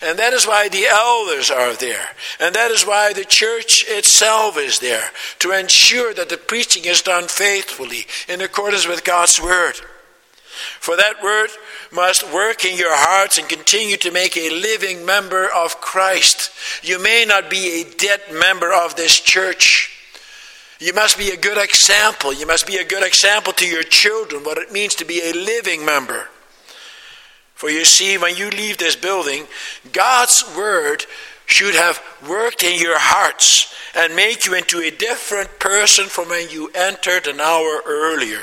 And 0.03 0.19
that 0.19 0.33
is 0.33 0.47
why 0.47 0.69
the 0.69 0.87
elders 0.87 1.51
are 1.51 1.75
there. 1.75 2.09
And 2.41 2.55
that 2.55 2.71
is 2.71 2.87
why 2.87 3.13
the 3.13 3.25
church 3.25 3.85
itself 3.89 4.59
is 4.59 4.79
there, 4.81 5.11
to 5.41 5.53
ensure 5.53 6.15
that 6.15 6.29
the 6.29 6.37
preaching 6.37 6.85
is 6.85 7.03
done 7.03 7.29
faithfully 7.29 8.07
in 8.29 8.41
accordance 8.41 8.87
with 8.87 9.05
God's 9.05 9.41
word. 9.41 9.77
For 10.81 10.97
that 10.97 11.23
word 11.23 11.51
must 11.93 12.33
work 12.33 12.65
in 12.65 12.77
your 12.77 12.95
hearts 12.97 13.39
and 13.39 13.49
continue 13.49 13.97
to 13.99 14.11
make 14.11 14.37
a 14.37 14.51
living 14.51 15.05
member 15.05 15.49
of 15.53 15.81
Christ. 15.81 16.51
You 16.83 17.03
may 17.03 17.25
not 17.27 17.51
be 17.51 17.81
a 17.81 17.91
dead 17.97 18.23
member 18.33 18.73
of 18.73 18.97
this 18.97 19.21
church. 19.21 19.93
You 20.79 20.93
must 20.93 21.19
be 21.19 21.31
a 21.31 21.37
good 21.37 21.59
example. 21.59 22.33
You 22.33 22.47
must 22.47 22.67
be 22.67 22.77
a 22.77 22.85
good 22.85 23.03
example 23.03 23.53
to 23.55 23.67
your 23.67 23.83
children 23.83 24.45
what 24.45 24.59
it 24.59 24.73
means 24.73 24.95
to 24.97 25.05
be 25.05 25.21
a 25.23 25.33
living 25.33 25.85
member. 25.85 26.29
For 27.57 27.71
you 27.71 27.87
see, 27.87 28.19
when 28.19 28.37
you 28.37 28.51
leave 28.51 28.77
this 28.77 28.97
building, 28.97 29.47
God's 29.93 30.45
word 30.57 31.07
should 31.47 31.75
have 31.75 32.03
worked 32.29 32.63
in 32.63 32.79
your 32.79 32.99
hearts 32.99 33.75
and 33.97 34.15
make 34.15 34.45
you 34.45 34.55
into 34.55 34.81
a 34.81 34.91
different 34.91 35.59
person 35.59 36.05
from 36.05 36.29
when 36.29 36.51
you 36.51 36.71
entered 36.75 37.27
an 37.27 37.41
hour 37.41 37.83
earlier. 37.87 38.43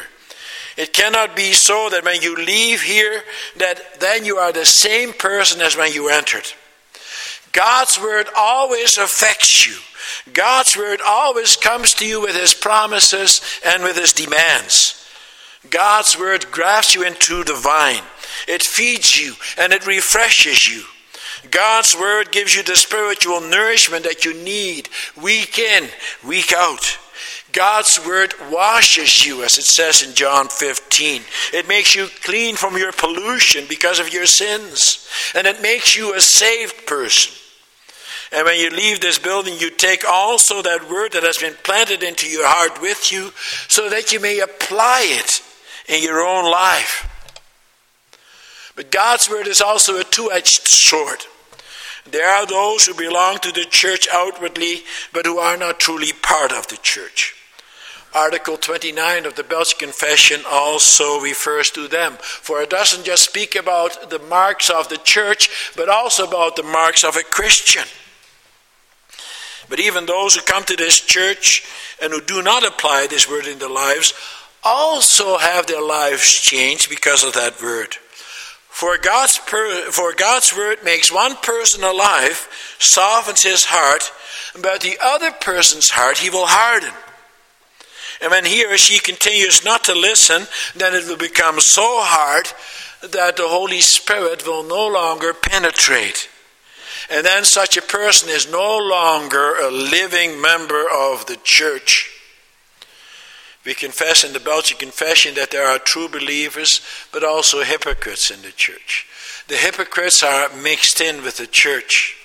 It 0.78 0.94
cannot 0.94 1.36
be 1.36 1.52
so 1.52 1.90
that 1.92 2.04
when 2.04 2.24
you 2.24 2.36
leave 2.36 2.82
here, 2.82 3.22
that 3.58 4.00
then 4.00 4.26
you 4.26 4.38
are 4.38 4.52
the 4.52 4.66
same 4.66 5.14
person 5.14 5.62
as 5.62 5.78
when 5.78 5.94
you 5.94 6.10
entered. 6.10 6.52
God's 7.52 8.00
word 8.00 8.28
always 8.36 8.98
affects 8.98 9.68
you. 9.68 9.76
God's 10.34 10.76
word 10.76 11.02
always 11.06 11.56
comes 11.56 11.94
to 11.96 12.08
you 12.08 12.20
with 12.20 12.36
his 12.36 12.56
promises 12.56 13.42
and 13.64 13.84
with 13.84 13.96
his 13.96 14.14
demands. 14.14 15.03
God's 15.70 16.18
word 16.18 16.52
grafts 16.52 16.94
you 16.94 17.04
into 17.04 17.44
the 17.44 17.56
vine. 17.56 18.04
It 18.48 18.64
feeds 18.64 19.20
you 19.20 19.34
and 19.58 19.72
it 19.72 19.88
refreshes 19.88 20.68
you. 20.68 20.84
God's 21.50 21.96
word 21.96 22.32
gives 22.32 22.56
you 22.56 22.64
the 22.64 22.76
spiritual 22.76 23.42
nourishment 23.42 24.04
that 24.06 24.26
you 24.26 24.34
need 24.34 24.90
week 25.22 25.60
in, 25.60 25.90
week 26.26 26.54
out. 26.54 26.98
God's 27.52 28.04
word 28.06 28.34
washes 28.50 29.26
you, 29.26 29.44
as 29.44 29.60
it 29.60 29.64
says 29.64 30.02
in 30.02 30.16
John 30.16 30.48
15. 30.48 31.22
It 31.54 31.68
makes 31.68 31.94
you 31.94 32.08
clean 32.24 32.56
from 32.56 32.78
your 32.78 32.92
pollution 32.92 33.66
because 33.70 34.00
of 34.00 34.12
your 34.12 34.26
sins, 34.26 35.08
and 35.36 35.46
it 35.46 35.62
makes 35.62 35.96
you 35.96 36.16
a 36.16 36.20
saved 36.20 36.88
person. 36.88 37.32
And 38.32 38.46
when 38.46 38.60
you 38.60 38.72
leave 38.72 39.02
this 39.02 39.20
building, 39.20 39.60
you 39.60 39.70
take 39.70 40.04
also 40.04 40.64
that 40.64 40.90
word 40.90 41.12
that 41.12 41.22
has 41.22 41.38
been 41.38 41.54
planted 41.64 42.02
into 42.02 42.28
your 42.28 42.48
heart 42.48 42.82
with 42.82 43.12
you 43.12 43.32
so 43.68 43.88
that 43.90 44.12
you 44.12 44.20
may 44.20 44.40
apply 44.40 45.02
it 45.04 45.44
in 45.88 46.04
your 46.04 46.22
own 46.22 46.50
life. 46.50 47.10
But 48.76 48.92
God's 48.92 49.30
word 49.30 49.48
is 49.48 49.62
also 49.62 50.00
a 50.00 50.04
two 50.04 50.32
edged 50.32 50.68
sword. 50.68 51.26
There 52.10 52.28
are 52.28 52.46
those 52.46 52.86
who 52.86 52.94
belong 52.94 53.38
to 53.40 53.52
the 53.52 53.66
church 53.66 54.08
outwardly, 54.12 54.82
but 55.14 55.26
who 55.26 55.38
are 55.38 55.58
not 55.58 55.80
truly 55.80 56.12
part 56.12 56.52
of 56.52 56.68
the 56.68 56.78
church. 56.78 57.36
Article 58.14 58.58
29 58.58 59.26
of 59.26 59.36
the 59.36 59.44
Belgic 59.44 59.80
Confession 59.80 60.42
also 60.48 61.20
refers 61.20 61.72
to 61.72 61.88
them, 61.88 62.14
for 62.20 62.62
it 62.62 62.70
doesn't 62.70 63.06
just 63.06 63.24
speak 63.24 63.56
about 63.56 64.12
the 64.12 64.20
marks 64.20 64.70
of 64.70 64.88
the 64.90 64.98
church, 64.98 65.50
but 65.76 65.90
also 65.90 66.28
about 66.28 66.56
the 66.56 66.64
marks 66.64 67.04
of 67.04 67.16
a 67.16 67.24
Christian. 67.24 67.86
But 69.68 69.80
even 69.80 70.06
those 70.06 70.36
who 70.36 70.42
come 70.42 70.64
to 70.66 70.76
this 70.76 71.00
church 71.00 71.66
and 72.02 72.14
who 72.14 72.22
do 72.22 72.44
not 72.44 72.66
apply 72.66 73.08
this 73.10 73.28
word 73.28 73.48
in 73.48 73.58
their 73.58 73.70
lives 73.70 74.14
also 74.64 75.38
have 75.38 75.68
their 75.68 75.82
lives 75.82 76.32
changed 76.32 76.90
because 76.90 77.24
of 77.24 77.34
that 77.34 77.62
word. 77.62 77.96
For 78.70 78.98
God's, 78.98 79.38
per, 79.38 79.92
for 79.92 80.14
God's 80.14 80.56
word 80.56 80.84
makes 80.84 81.12
one 81.12 81.36
person 81.38 81.84
alive, 81.84 82.48
softens 82.80 83.44
his 83.44 83.66
heart, 83.66 84.12
but 84.62 84.82
the 84.82 84.98
other 85.02 85.32
person's 85.32 85.92
heart 85.92 86.18
he 86.18 86.30
will 86.30 86.48
harden. 86.48 86.94
And 88.22 88.32
when 88.32 88.46
he 88.46 88.66
or 88.66 88.78
she 88.78 89.00
continues 89.00 89.66
not 89.66 89.84
to 89.86 89.94
listen, 89.94 90.48
then 90.76 90.96
it 90.96 91.08
will 91.08 91.18
become 91.18 91.60
so 91.60 92.00
hard 92.02 92.48
that 93.12 93.36
the 93.36 93.48
Holy 93.48 93.82
Spirit 93.82 94.48
will 94.48 94.64
no 94.64 94.88
longer 94.88 95.34
penetrate. 95.34 96.30
And 97.10 97.26
then 97.26 97.44
such 97.44 97.76
a 97.76 97.82
person 97.82 98.30
is 98.30 98.50
no 98.50 98.78
longer 98.78 99.56
a 99.60 99.70
living 99.70 100.42
member 100.42 100.86
of 100.90 101.26
the 101.26 101.38
church. 101.44 102.13
We 103.66 103.74
confess 103.74 104.24
in 104.24 104.34
the 104.34 104.40
Belgian 104.40 104.78
Confession 104.78 105.36
that 105.36 105.52
there 105.52 105.68
are 105.68 105.80
true 105.80 106.10
believers, 106.10 106.82
but 107.12 107.24
also 107.24 107.64
hypocrites 107.64 108.30
in 108.30 108.42
the 108.42 108.52
church. 108.52 109.08
The 109.48 109.56
hypocrites 109.56 110.22
are 110.22 110.54
mixed 110.56 111.00
in 111.00 111.24
with 111.24 111.38
the 111.38 111.48
church. 111.48 112.18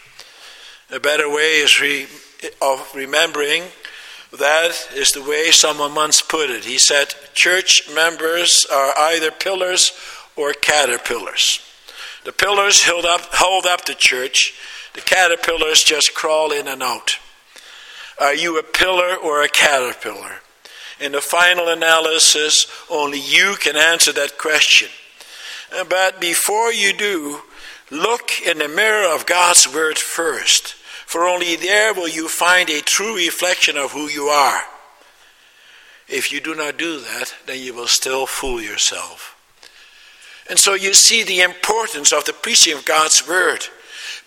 A 0.90 0.98
better 0.98 1.28
way 1.28 1.58
is 1.58 1.80
re, 1.80 2.06
of 2.60 2.92
remembering 2.94 3.64
that 4.32 4.88
is 4.94 5.12
the 5.12 5.22
way 5.22 5.50
someone 5.50 5.94
once 5.94 6.20
put 6.20 6.50
it. 6.50 6.64
He 6.64 6.78
said, 6.78 7.14
Church 7.34 7.88
members 7.94 8.66
are 8.70 8.92
either 8.98 9.30
pillars 9.30 9.92
or 10.36 10.52
caterpillars. 10.52 11.60
The 12.24 12.32
pillars 12.32 12.84
hold 12.84 13.06
up, 13.06 13.22
hold 13.32 13.64
up 13.64 13.84
the 13.84 13.94
church, 13.94 14.54
the 14.94 15.00
caterpillars 15.00 15.82
just 15.82 16.14
crawl 16.14 16.52
in 16.52 16.68
and 16.68 16.82
out. 16.82 17.18
Are 18.20 18.34
you 18.34 18.58
a 18.58 18.62
pillar 18.62 19.16
or 19.16 19.42
a 19.42 19.48
caterpillar? 19.48 20.40
In 21.00 21.12
the 21.12 21.20
final 21.20 21.68
analysis, 21.68 22.66
only 22.90 23.20
you 23.20 23.56
can 23.60 23.76
answer 23.76 24.12
that 24.12 24.38
question. 24.38 24.88
Uh, 25.76 25.84
but 25.84 26.20
before 26.20 26.72
you 26.72 26.92
do, 26.92 27.42
look 27.90 28.40
in 28.42 28.58
the 28.58 28.68
mirror 28.68 29.14
of 29.14 29.26
God's 29.26 29.72
Word 29.72 29.98
first, 29.98 30.74
for 31.06 31.24
only 31.24 31.56
there 31.56 31.94
will 31.94 32.08
you 32.08 32.28
find 32.28 32.68
a 32.68 32.80
true 32.80 33.16
reflection 33.16 33.76
of 33.76 33.92
who 33.92 34.08
you 34.08 34.24
are. 34.24 34.62
If 36.08 36.32
you 36.32 36.40
do 36.40 36.54
not 36.54 36.78
do 36.78 37.00
that, 37.00 37.34
then 37.46 37.60
you 37.60 37.74
will 37.74 37.86
still 37.86 38.26
fool 38.26 38.62
yourself. 38.62 39.36
And 40.48 40.58
so 40.58 40.74
you 40.74 40.94
see 40.94 41.22
the 41.22 41.42
importance 41.42 42.12
of 42.12 42.24
the 42.24 42.32
preaching 42.32 42.76
of 42.76 42.86
God's 42.86 43.28
Word. 43.28 43.66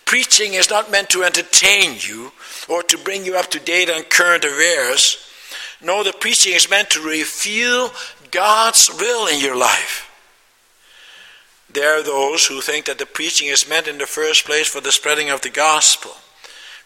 Preaching 0.04 0.54
is 0.54 0.70
not 0.70 0.90
meant 0.90 1.10
to 1.10 1.24
entertain 1.24 1.96
you 1.98 2.32
or 2.68 2.82
to 2.84 2.98
bring 2.98 3.24
you 3.24 3.36
up 3.36 3.50
to 3.50 3.58
date 3.58 3.90
on 3.90 4.04
current 4.04 4.44
affairs. 4.44 5.28
No, 5.82 6.04
the 6.04 6.12
preaching 6.12 6.54
is 6.54 6.70
meant 6.70 6.90
to 6.90 7.00
reveal 7.00 7.92
God's 8.30 8.90
will 8.98 9.26
in 9.26 9.40
your 9.40 9.56
life. 9.56 10.08
There 11.72 11.98
are 11.98 12.02
those 12.02 12.46
who 12.46 12.60
think 12.60 12.86
that 12.86 12.98
the 12.98 13.06
preaching 13.06 13.48
is 13.48 13.68
meant 13.68 13.88
in 13.88 13.98
the 13.98 14.06
first 14.06 14.44
place 14.44 14.68
for 14.68 14.80
the 14.80 14.92
spreading 14.92 15.30
of 15.30 15.40
the 15.40 15.50
gospel. 15.50 16.12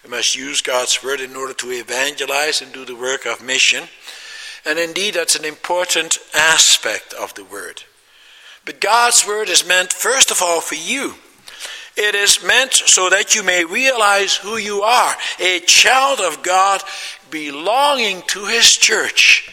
We 0.04 0.10
must 0.10 0.36
use 0.36 0.62
God's 0.62 1.02
word 1.02 1.20
in 1.20 1.34
order 1.34 1.54
to 1.54 1.72
evangelize 1.72 2.62
and 2.62 2.72
do 2.72 2.84
the 2.84 2.94
work 2.94 3.26
of 3.26 3.42
mission. 3.42 3.84
And 4.64 4.78
indeed, 4.78 5.14
that's 5.14 5.34
an 5.34 5.44
important 5.44 6.18
aspect 6.34 7.12
of 7.12 7.34
the 7.34 7.44
word. 7.44 7.82
But 8.64 8.80
God's 8.80 9.26
word 9.26 9.48
is 9.48 9.66
meant, 9.66 9.92
first 9.92 10.30
of 10.30 10.40
all, 10.40 10.60
for 10.60 10.74
you. 10.76 11.14
It 11.96 12.14
is 12.14 12.44
meant 12.44 12.74
so 12.74 13.08
that 13.08 13.34
you 13.34 13.42
may 13.42 13.64
realize 13.64 14.36
who 14.36 14.58
you 14.58 14.82
are 14.82 15.14
a 15.40 15.60
child 15.60 16.20
of 16.20 16.42
God 16.42 16.82
belonging 17.30 18.22
to 18.28 18.46
His 18.46 18.74
church 18.74 19.50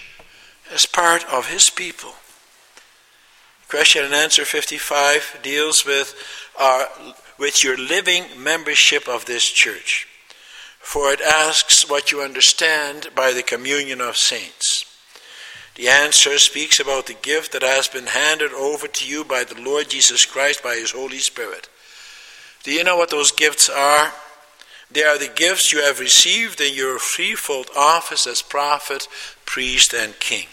as 0.73 0.85
part 0.85 1.25
of 1.31 1.47
His 1.47 1.69
people. 1.69 2.13
Question 3.69 4.05
and 4.05 4.13
answer 4.13 4.45
55 4.45 5.39
deals 5.41 5.85
with, 5.85 6.15
our, 6.59 6.87
with 7.39 7.63
your 7.63 7.77
living 7.77 8.25
membership 8.37 9.07
of 9.07 9.25
this 9.25 9.49
church. 9.49 10.07
For 10.79 11.11
it 11.11 11.21
asks 11.21 11.89
what 11.89 12.11
you 12.11 12.21
understand 12.21 13.07
by 13.15 13.31
the 13.31 13.41
communion 13.41 14.01
of 14.01 14.17
saints. 14.17 14.85
The 15.75 15.87
answer 15.87 16.37
speaks 16.37 16.79
about 16.79 17.07
the 17.07 17.15
gift 17.15 17.51
that 17.53 17.63
has 17.63 17.87
been 17.87 18.05
handed 18.05 18.51
over 18.51 18.87
to 18.87 19.07
you 19.07 19.23
by 19.23 19.43
the 19.43 19.59
Lord 19.59 19.89
Jesus 19.89 20.25
Christ 20.25 20.61
by 20.61 20.75
His 20.75 20.91
Holy 20.91 21.17
Spirit. 21.17 21.67
Do 22.63 22.71
you 22.71 22.83
know 22.83 22.97
what 22.97 23.09
those 23.09 23.31
gifts 23.31 23.69
are? 23.69 24.13
They 24.93 25.03
are 25.03 25.17
the 25.17 25.31
gifts 25.33 25.73
you 25.73 25.81
have 25.81 25.99
received 25.99 26.61
in 26.61 26.75
your 26.75 26.99
threefold 26.99 27.69
office 27.75 28.27
as 28.27 28.43
prophet, 28.43 29.07
priest, 29.43 29.93
and 29.93 30.19
king. 30.19 30.45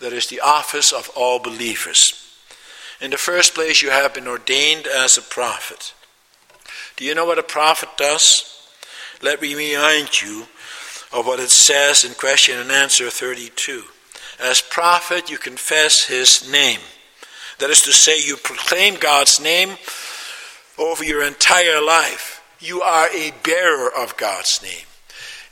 That 0.00 0.12
is 0.12 0.26
the 0.26 0.40
office 0.40 0.92
of 0.92 1.10
all 1.14 1.38
believers. 1.38 2.26
In 3.00 3.12
the 3.12 3.18
first 3.18 3.54
place, 3.54 3.82
you 3.82 3.90
have 3.90 4.14
been 4.14 4.26
ordained 4.26 4.86
as 4.88 5.16
a 5.16 5.22
prophet. 5.22 5.94
Do 6.96 7.04
you 7.04 7.14
know 7.14 7.24
what 7.24 7.38
a 7.38 7.44
prophet 7.44 7.90
does? 7.96 8.44
Let 9.22 9.40
me 9.40 9.54
remind 9.54 10.20
you 10.20 10.46
of 11.12 11.26
what 11.26 11.40
it 11.40 11.50
says 11.50 12.02
in 12.02 12.14
question 12.14 12.58
and 12.58 12.72
answer 12.72 13.10
32. 13.10 13.84
As 14.42 14.60
prophet, 14.60 15.30
you 15.30 15.38
confess 15.38 16.06
his 16.06 16.50
name. 16.50 16.80
That 17.58 17.70
is 17.70 17.82
to 17.82 17.92
say, 17.92 18.18
you 18.18 18.36
proclaim 18.36 18.96
God's 18.96 19.40
name 19.40 19.76
over 20.78 21.04
your 21.04 21.22
entire 21.22 21.80
life. 21.80 22.29
You 22.60 22.82
are 22.82 23.08
a 23.08 23.32
bearer 23.42 23.90
of 23.90 24.16
God's 24.16 24.62
name. 24.62 24.86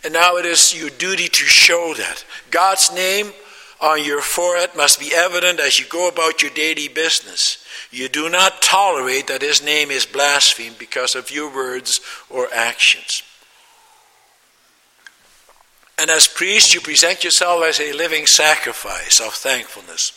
And 0.04 0.12
now 0.12 0.36
it 0.36 0.46
is 0.46 0.78
your 0.78 0.90
duty 0.90 1.28
to 1.28 1.44
show 1.44 1.94
that. 1.94 2.24
God's 2.50 2.92
name 2.94 3.32
on 3.80 4.04
your 4.04 4.20
forehead 4.20 4.70
must 4.76 5.00
be 5.00 5.12
evident 5.14 5.60
as 5.60 5.78
you 5.78 5.86
go 5.86 6.08
about 6.08 6.42
your 6.42 6.50
daily 6.50 6.88
business. 6.88 7.64
You 7.90 8.08
do 8.08 8.28
not 8.28 8.60
tolerate 8.60 9.28
that 9.28 9.42
his 9.42 9.64
name 9.64 9.90
is 9.90 10.04
blasphemed 10.04 10.78
because 10.78 11.14
of 11.14 11.30
your 11.30 11.52
words 11.52 12.00
or 12.28 12.48
actions. 12.52 13.22
And 15.98 16.10
as 16.10 16.28
priest, 16.28 16.74
you 16.74 16.80
present 16.80 17.24
yourself 17.24 17.64
as 17.64 17.80
a 17.80 17.92
living 17.92 18.26
sacrifice 18.26 19.20
of 19.20 19.32
thankfulness. 19.32 20.12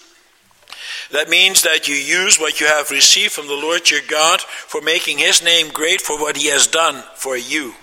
That 1.11 1.29
means 1.29 1.63
that 1.63 1.87
you 1.87 1.95
use 1.95 2.39
what 2.39 2.59
you 2.59 2.67
have 2.67 2.91
received 2.91 3.33
from 3.33 3.47
the 3.47 3.53
Lord 3.53 3.89
your 3.89 4.01
God 4.07 4.41
for 4.41 4.81
making 4.81 5.17
his 5.17 5.43
name 5.43 5.69
great 5.69 6.01
for 6.01 6.19
what 6.19 6.37
he 6.37 6.47
has 6.47 6.67
done 6.67 7.03
for 7.15 7.37
you. 7.37 7.73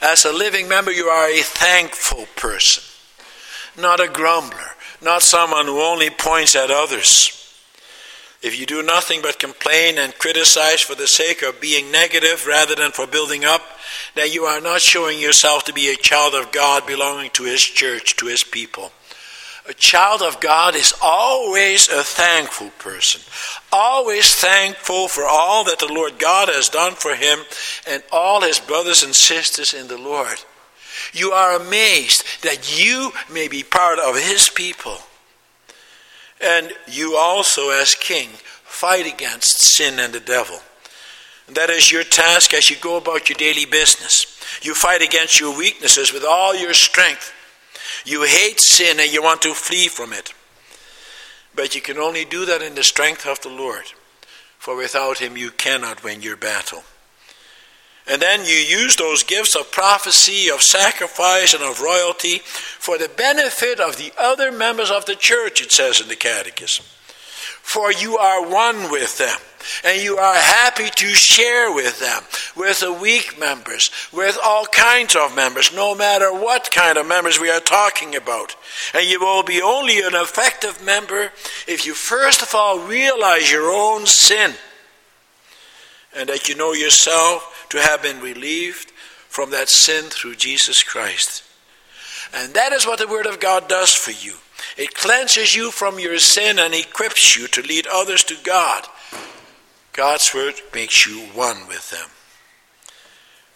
As 0.00 0.24
a 0.24 0.32
living 0.32 0.68
member, 0.68 0.92
you 0.92 1.06
are 1.06 1.28
a 1.28 1.42
thankful 1.42 2.26
person, 2.36 2.84
not 3.80 4.00
a 4.00 4.08
grumbler, 4.08 4.76
not 5.02 5.22
someone 5.22 5.66
who 5.66 5.80
only 5.80 6.10
points 6.10 6.54
at 6.54 6.70
others. 6.70 7.34
If 8.40 8.58
you 8.58 8.66
do 8.66 8.84
nothing 8.84 9.20
but 9.20 9.40
complain 9.40 9.98
and 9.98 10.16
criticize 10.16 10.80
for 10.80 10.94
the 10.94 11.08
sake 11.08 11.42
of 11.42 11.60
being 11.60 11.90
negative 11.90 12.46
rather 12.46 12.76
than 12.76 12.92
for 12.92 13.06
building 13.06 13.44
up, 13.44 13.62
then 14.14 14.30
you 14.30 14.44
are 14.44 14.60
not 14.60 14.80
showing 14.80 15.18
yourself 15.18 15.64
to 15.64 15.72
be 15.72 15.88
a 15.88 15.96
child 15.96 16.34
of 16.34 16.52
God 16.52 16.86
belonging 16.86 17.30
to 17.30 17.44
His 17.44 17.62
church, 17.62 18.14
to 18.16 18.26
His 18.26 18.44
people. 18.44 18.92
A 19.68 19.74
child 19.74 20.22
of 20.22 20.40
God 20.40 20.74
is 20.74 20.94
always 21.02 21.90
a 21.90 22.02
thankful 22.02 22.70
person, 22.78 23.20
always 23.70 24.34
thankful 24.34 25.08
for 25.08 25.26
all 25.26 25.62
that 25.64 25.78
the 25.78 25.92
Lord 25.92 26.18
God 26.18 26.48
has 26.48 26.70
done 26.70 26.94
for 26.94 27.14
him 27.14 27.40
and 27.86 28.02
all 28.10 28.40
his 28.40 28.58
brothers 28.58 29.02
and 29.02 29.14
sisters 29.14 29.74
in 29.74 29.88
the 29.88 29.98
Lord. 29.98 30.38
You 31.12 31.32
are 31.32 31.54
amazed 31.54 32.24
that 32.42 32.82
you 32.82 33.12
may 33.30 33.46
be 33.46 33.62
part 33.62 33.98
of 33.98 34.16
his 34.16 34.48
people. 34.48 34.96
And 36.40 36.72
you 36.86 37.16
also, 37.16 37.68
as 37.68 37.94
king, 37.94 38.28
fight 38.64 39.06
against 39.06 39.58
sin 39.58 39.98
and 39.98 40.14
the 40.14 40.20
devil. 40.20 40.60
That 41.46 41.68
is 41.68 41.92
your 41.92 42.04
task 42.04 42.54
as 42.54 42.70
you 42.70 42.76
go 42.76 42.96
about 42.96 43.28
your 43.28 43.36
daily 43.36 43.66
business. 43.66 44.40
You 44.62 44.74
fight 44.74 45.02
against 45.02 45.38
your 45.38 45.56
weaknesses 45.56 46.10
with 46.10 46.24
all 46.24 46.54
your 46.54 46.72
strength 46.72 47.34
you 48.04 48.24
hate 48.24 48.60
sin 48.60 48.98
and 49.00 49.12
you 49.12 49.22
want 49.22 49.42
to 49.42 49.54
flee 49.54 49.88
from 49.88 50.12
it. 50.12 50.32
But 51.54 51.74
you 51.74 51.80
can 51.80 51.98
only 51.98 52.24
do 52.24 52.44
that 52.44 52.62
in 52.62 52.74
the 52.74 52.84
strength 52.84 53.26
of 53.26 53.40
the 53.40 53.48
Lord, 53.48 53.84
for 54.58 54.76
without 54.76 55.18
Him 55.18 55.36
you 55.36 55.50
cannot 55.50 56.04
win 56.04 56.22
your 56.22 56.36
battle. 56.36 56.84
And 58.06 58.22
then 58.22 58.40
you 58.40 58.54
use 58.54 58.96
those 58.96 59.22
gifts 59.22 59.54
of 59.54 59.70
prophecy, 59.70 60.50
of 60.50 60.62
sacrifice, 60.62 61.52
and 61.52 61.62
of 61.62 61.82
royalty 61.82 62.38
for 62.38 62.96
the 62.96 63.10
benefit 63.10 63.80
of 63.80 63.96
the 63.96 64.12
other 64.18 64.50
members 64.50 64.90
of 64.90 65.04
the 65.04 65.14
church, 65.14 65.60
it 65.60 65.70
says 65.70 66.00
in 66.00 66.08
the 66.08 66.16
Catechism. 66.16 66.86
For 67.60 67.92
you 67.92 68.16
are 68.16 68.48
one 68.48 68.90
with 68.90 69.18
them, 69.18 69.38
and 69.84 70.02
you 70.02 70.16
are 70.16 70.34
happy 70.34 70.90
to 70.90 71.08
share 71.08 71.72
with 71.72 71.98
them, 72.00 72.22
with 72.56 72.80
the 72.80 72.92
weak 72.92 73.38
members, 73.38 73.90
with 74.12 74.38
all 74.42 74.66
kinds 74.66 75.16
of 75.16 75.34
members, 75.34 75.74
no 75.74 75.94
matter 75.94 76.32
what 76.32 76.70
kind 76.70 76.98
of 76.98 77.06
members 77.06 77.40
we 77.40 77.50
are 77.50 77.60
talking 77.60 78.14
about. 78.14 78.56
And 78.94 79.06
you 79.06 79.20
will 79.20 79.42
be 79.42 79.60
only 79.60 80.00
an 80.00 80.14
effective 80.14 80.84
member 80.84 81.32
if 81.66 81.86
you 81.86 81.94
first 81.94 82.42
of 82.42 82.54
all 82.54 82.78
realize 82.78 83.50
your 83.50 83.70
own 83.70 84.06
sin 84.06 84.54
and 86.16 86.28
that 86.28 86.48
you 86.48 86.56
know 86.56 86.72
yourself 86.72 87.66
to 87.70 87.78
have 87.78 88.02
been 88.02 88.20
relieved 88.20 88.90
from 89.28 89.50
that 89.50 89.68
sin 89.68 90.04
through 90.04 90.34
Jesus 90.34 90.82
Christ. 90.82 91.44
And 92.34 92.54
that 92.54 92.72
is 92.72 92.86
what 92.86 92.98
the 92.98 93.08
Word 93.08 93.26
of 93.26 93.40
God 93.40 93.68
does 93.68 93.94
for 93.94 94.10
you. 94.10 94.34
It 94.76 94.94
cleanses 94.94 95.54
you 95.54 95.70
from 95.70 95.98
your 95.98 96.18
sin 96.18 96.58
and 96.58 96.74
equips 96.74 97.36
you 97.36 97.46
to 97.48 97.62
lead 97.62 97.86
others 97.86 98.24
to 98.24 98.36
God. 98.42 98.84
God's 99.98 100.32
Word 100.32 100.54
makes 100.72 101.08
you 101.08 101.22
one 101.34 101.66
with 101.66 101.90
them. 101.90 102.10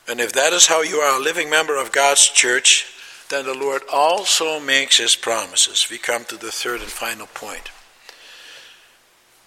And 0.08 0.20
if 0.20 0.32
that 0.32 0.52
is 0.52 0.66
how 0.66 0.82
you 0.82 0.96
are 0.96 1.20
a 1.20 1.22
living 1.22 1.48
member 1.48 1.80
of 1.80 1.92
God's 1.92 2.26
church, 2.26 2.84
then 3.28 3.44
the 3.44 3.54
Lord 3.54 3.82
also 3.88 4.58
makes 4.58 4.98
His 4.98 5.14
promises. 5.14 5.86
We 5.88 5.98
come 5.98 6.24
to 6.24 6.36
the 6.36 6.50
third 6.50 6.80
and 6.80 6.90
final 6.90 7.28
point. 7.28 7.70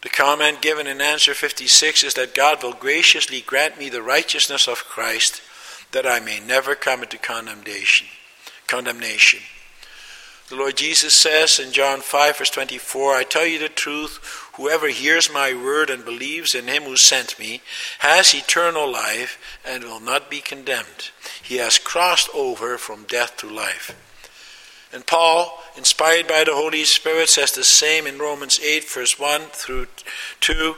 The 0.04 0.10
comment 0.10 0.62
given 0.62 0.88
in 0.88 1.02
answer 1.02 1.34
56 1.34 2.02
is 2.02 2.14
that 2.14 2.34
God 2.34 2.64
will 2.64 2.72
graciously 2.72 3.42
grant 3.42 3.78
me 3.78 3.90
the 3.90 4.02
righteousness 4.02 4.66
of 4.66 4.86
Christ 4.86 5.42
that 5.92 6.08
I 6.08 6.22
may 6.22 6.40
never 6.40 6.76
come 6.76 7.04
into 7.04 7.18
condemnation. 7.18 8.08
Condemnation. 8.68 9.42
The 10.48 10.56
Lord 10.56 10.78
Jesus 10.78 11.16
says 11.16 11.58
in 11.58 11.72
John 11.72 12.02
5 12.02 12.38
verse 12.38 12.52
24, 12.52 13.16
I 13.16 13.24
tell 13.24 13.48
you 13.48 13.58
the 13.58 13.68
truth, 13.68 14.45
whoever 14.58 14.88
hears 14.90 15.32
my 15.32 15.54
word 15.54 15.90
and 15.90 16.04
believes 16.06 16.56
in 16.56 16.68
him 16.68 16.84
who 16.84 16.98
sent 16.98 17.40
me 17.40 17.62
has 18.00 18.34
eternal 18.34 18.92
life 18.92 19.38
and 19.66 19.84
will 19.84 20.00
not 20.00 20.30
be 20.30 20.42
condemned. 20.42 21.12
He 21.42 21.58
has 21.58 21.78
crossed 21.78 22.30
over 22.34 22.78
from 22.78 23.04
death 23.04 23.38
to 23.38 23.50
life. 23.50 23.96
And 24.94 25.06
Paul, 25.06 25.62
inspired 25.76 26.28
by 26.28 26.46
the 26.46 26.56
Holy 26.56 26.86
Spirit, 26.86 27.28
says 27.28 27.52
the 27.52 27.64
same 27.66 28.08
in 28.08 28.18
Romans 28.18 28.60
8, 28.62 28.90
verse 28.90 29.20
1 29.20 29.42
through 29.52 29.88
2. 30.40 30.76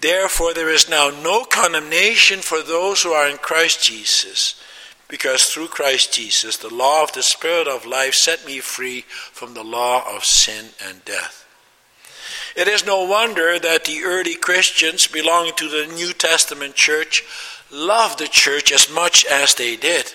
Therefore, 0.00 0.54
there 0.54 0.70
is 0.70 0.88
now 0.88 1.10
no 1.10 1.44
condemnation 1.44 2.40
for 2.40 2.62
those 2.62 3.02
who 3.02 3.10
are 3.10 3.28
in 3.28 3.38
Christ 3.38 3.82
Jesus, 3.82 4.60
because 5.08 5.44
through 5.44 5.68
Christ 5.68 6.12
Jesus, 6.12 6.56
the 6.56 6.74
law 6.74 7.02
of 7.02 7.12
the 7.12 7.22
Spirit 7.22 7.68
of 7.68 7.86
life 7.86 8.14
set 8.14 8.46
me 8.46 8.60
free 8.60 9.02
from 9.02 9.54
the 9.54 9.64
law 9.64 10.02
of 10.14 10.24
sin 10.24 10.70
and 10.86 11.04
death. 11.04 11.45
It 12.56 12.68
is 12.68 12.86
no 12.86 13.04
wonder 13.04 13.58
that 13.58 13.84
the 13.84 14.02
early 14.04 14.34
Christians 14.34 15.06
belonging 15.06 15.52
to 15.56 15.68
the 15.68 15.92
New 15.92 16.14
Testament 16.14 16.74
church 16.74 17.22
loved 17.70 18.18
the 18.18 18.28
church 18.28 18.72
as 18.72 18.90
much 18.90 19.26
as 19.26 19.54
they 19.54 19.76
did. 19.76 20.14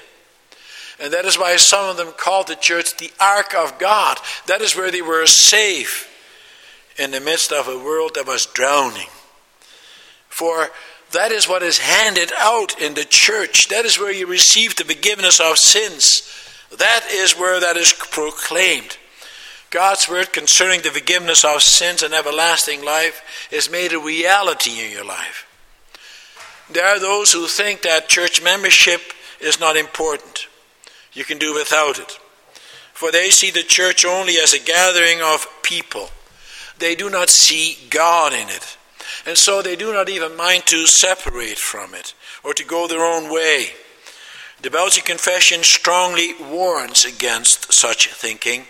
And 1.00 1.14
that 1.14 1.26
is 1.26 1.38
why 1.38 1.56
some 1.58 1.90
of 1.90 1.98
them 1.98 2.14
called 2.18 2.48
the 2.48 2.56
church 2.56 2.98
the 2.98 3.12
Ark 3.20 3.54
of 3.54 3.78
God. 3.78 4.18
That 4.48 4.62
is 4.62 4.76
where 4.76 4.92
they 4.92 5.02
were 5.02 5.26
safe 5.28 6.08
in 6.98 7.12
the 7.12 7.20
midst 7.20 7.52
of 7.52 7.68
a 7.68 7.78
world 7.78 8.16
that 8.16 8.28
was 8.28 8.48
drowning. 8.48 9.08
For 10.30 10.70
that 11.12 11.32
is 11.32 11.48
what 11.48 11.64
is 11.64 11.78
handed 11.78 12.32
out 12.38 12.80
in 12.82 12.94
the 12.96 13.06
church. 13.06 13.68
That 13.68 13.86
is 13.86 14.00
where 14.00 14.14
you 14.14 14.26
receive 14.26 14.76
the 14.76 14.84
forgiveness 14.84 15.40
of 15.40 15.58
sins. 15.58 16.28
That 16.76 17.06
is 17.12 17.34
where 17.34 17.60
that 17.60 17.78
is 17.78 17.94
proclaimed. 17.94 18.98
God's 19.72 20.10
word 20.10 20.34
concerning 20.34 20.82
the 20.82 20.90
forgiveness 20.90 21.46
of 21.46 21.64
sins 21.64 22.04
and 22.04 22.14
everlasting 22.14 22.84
life 22.84 23.24
is 23.52 23.72
made 23.72 23.94
a 23.94 24.00
reality 24.00 24.86
in 24.86 24.92
your 24.92 25.06
life. 25.06 25.48
There 26.70 26.86
are 26.86 27.00
those 27.00 27.32
who 27.32 27.48
think 27.48 27.82
that 27.82 28.10
church 28.10 28.44
membership 28.44 29.02
is 29.40 29.62
not 29.62 29.78
important. 29.78 30.48
You 31.14 31.24
can 31.24 31.38
do 31.38 31.54
without 31.54 32.00
it. 32.00 32.20
For 32.94 33.12
they 33.12 33.30
see 33.30 33.50
the 33.50 33.64
church 33.64 34.04
only 34.04 34.34
as 34.36 34.54
a 34.54 34.60
gathering 34.60 35.22
of 35.22 35.48
people. 35.64 36.10
They 36.78 36.94
do 36.94 37.10
not 37.10 37.30
see 37.30 37.78
God 37.90 38.34
in 38.34 38.50
it. 38.50 38.78
And 39.26 39.38
so 39.38 39.62
they 39.62 39.78
do 39.78 39.94
not 39.94 40.10
even 40.10 40.36
mind 40.36 40.66
to 40.68 40.86
separate 40.86 41.58
from 41.58 41.94
it 41.94 42.14
or 42.44 42.54
to 42.54 42.66
go 42.66 42.88
their 42.88 43.06
own 43.06 43.32
way. 43.32 43.68
The 44.62 44.70
Belgic 44.70 45.06
Confession 45.06 45.64
strongly 45.64 46.34
warns 46.42 47.06
against 47.06 47.72
such 47.72 48.08
thinking 48.08 48.66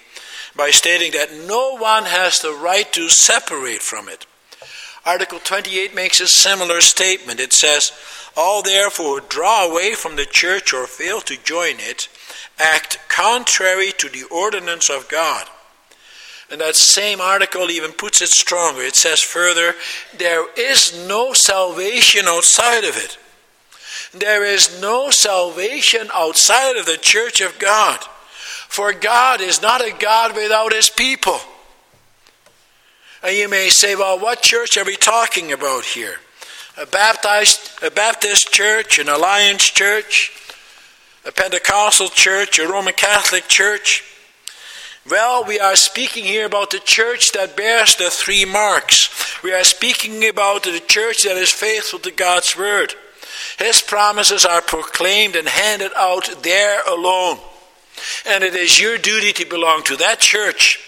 by 0.56 0.70
stating 0.70 1.12
that 1.14 1.34
no 1.48 1.78
one 1.78 2.06
has 2.06 2.42
the 2.42 2.54
right 2.54 2.92
to 2.94 3.10
separate 3.10 3.82
from 3.82 4.10
it. 4.10 4.26
Article 5.06 5.40
28 5.40 5.96
makes 5.96 6.20
a 6.20 6.28
similar 6.28 6.82
statement. 6.82 7.40
It 7.40 7.54
says, 7.54 7.92
All 8.38 8.62
therefore 8.62 9.20
draw 9.20 9.66
away 9.70 9.96
from 9.96 10.16
the 10.16 10.26
church 10.26 10.74
or 10.74 10.86
fail 10.86 11.22
to 11.22 11.38
join 11.38 11.76
it 11.80 12.08
act 12.62 13.00
contrary 13.10 13.92
to 13.98 14.10
the 14.10 14.24
ordinance 14.32 14.90
of 14.90 15.08
God. 15.10 15.48
And 16.50 16.62
that 16.62 16.76
same 16.76 17.22
article 17.22 17.72
even 17.72 17.94
puts 17.94 18.22
it 18.22 18.30
stronger. 18.30 18.82
It 18.82 18.96
says 18.96 19.22
further, 19.22 19.74
there 20.18 20.48
is 20.58 21.08
no 21.08 21.34
salvation 21.34 22.26
outside 22.28 22.84
of 22.84 22.98
it. 22.98 23.18
There 24.14 24.44
is 24.44 24.82
no 24.82 25.10
salvation 25.10 26.10
outside 26.14 26.76
of 26.76 26.86
the 26.86 26.98
church 26.98 27.40
of 27.40 27.58
God. 27.58 28.02
For 28.72 28.94
God 28.94 29.42
is 29.42 29.62
not 29.62 29.82
a 29.82 29.94
God 30.00 30.34
without 30.34 30.72
his 30.72 30.90
people. 30.90 31.38
And 33.22 33.36
you 33.36 33.50
may 33.50 33.68
say, 33.68 33.96
well, 33.96 34.18
what 34.18 34.42
church 34.42 34.78
are 34.78 34.86
we 34.86 34.96
talking 34.96 35.52
about 35.52 35.84
here? 35.84 36.16
A 36.82 36.86
Baptist, 36.86 37.84
a 37.84 37.92
Baptist 37.92 38.54
church, 38.54 38.98
an 38.98 39.10
Alliance 39.10 39.70
church, 39.70 40.32
a 41.26 41.34
Pentecostal 41.34 42.08
church, 42.08 42.60
a 42.60 42.66
Roman 42.66 42.94
Catholic 42.94 43.50
church? 43.50 44.06
Well, 45.10 45.44
we 45.44 45.60
are 45.60 45.76
speaking 45.76 46.24
here 46.24 46.46
about 46.46 46.72
the 46.72 46.80
church 46.80 47.34
that 47.34 47.58
bears 47.58 47.98
the 47.98 48.10
three 48.10 48.46
marks. 48.46 49.44
We 49.44 49.52
are 49.52 49.66
speaking 49.66 50.26
about 50.30 50.64
the 50.64 50.82
church 50.88 51.24
that 51.24 51.36
is 51.36 51.52
faithful 51.52 52.00
to 52.00 52.12
God's 52.12 52.58
word. 52.58 52.94
His 53.60 53.82
promises 53.82 54.46
are 54.46 54.62
proclaimed 54.62 55.36
and 55.36 55.50
handed 55.50 55.92
out 55.98 56.30
there 56.42 56.82
alone. 56.88 57.40
And 58.26 58.44
it 58.44 58.56
is 58.56 58.80
your 58.80 58.98
duty 58.98 59.34
to 59.34 59.46
belong 59.46 59.84
to 59.84 59.96
that 59.98 60.20
church. 60.20 60.80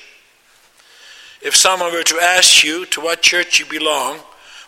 If 1.41 1.55
someone 1.55 1.91
were 1.91 2.03
to 2.03 2.19
ask 2.19 2.63
you 2.63 2.85
to 2.87 3.01
what 3.01 3.21
church 3.21 3.59
you 3.59 3.65
belong, 3.65 4.19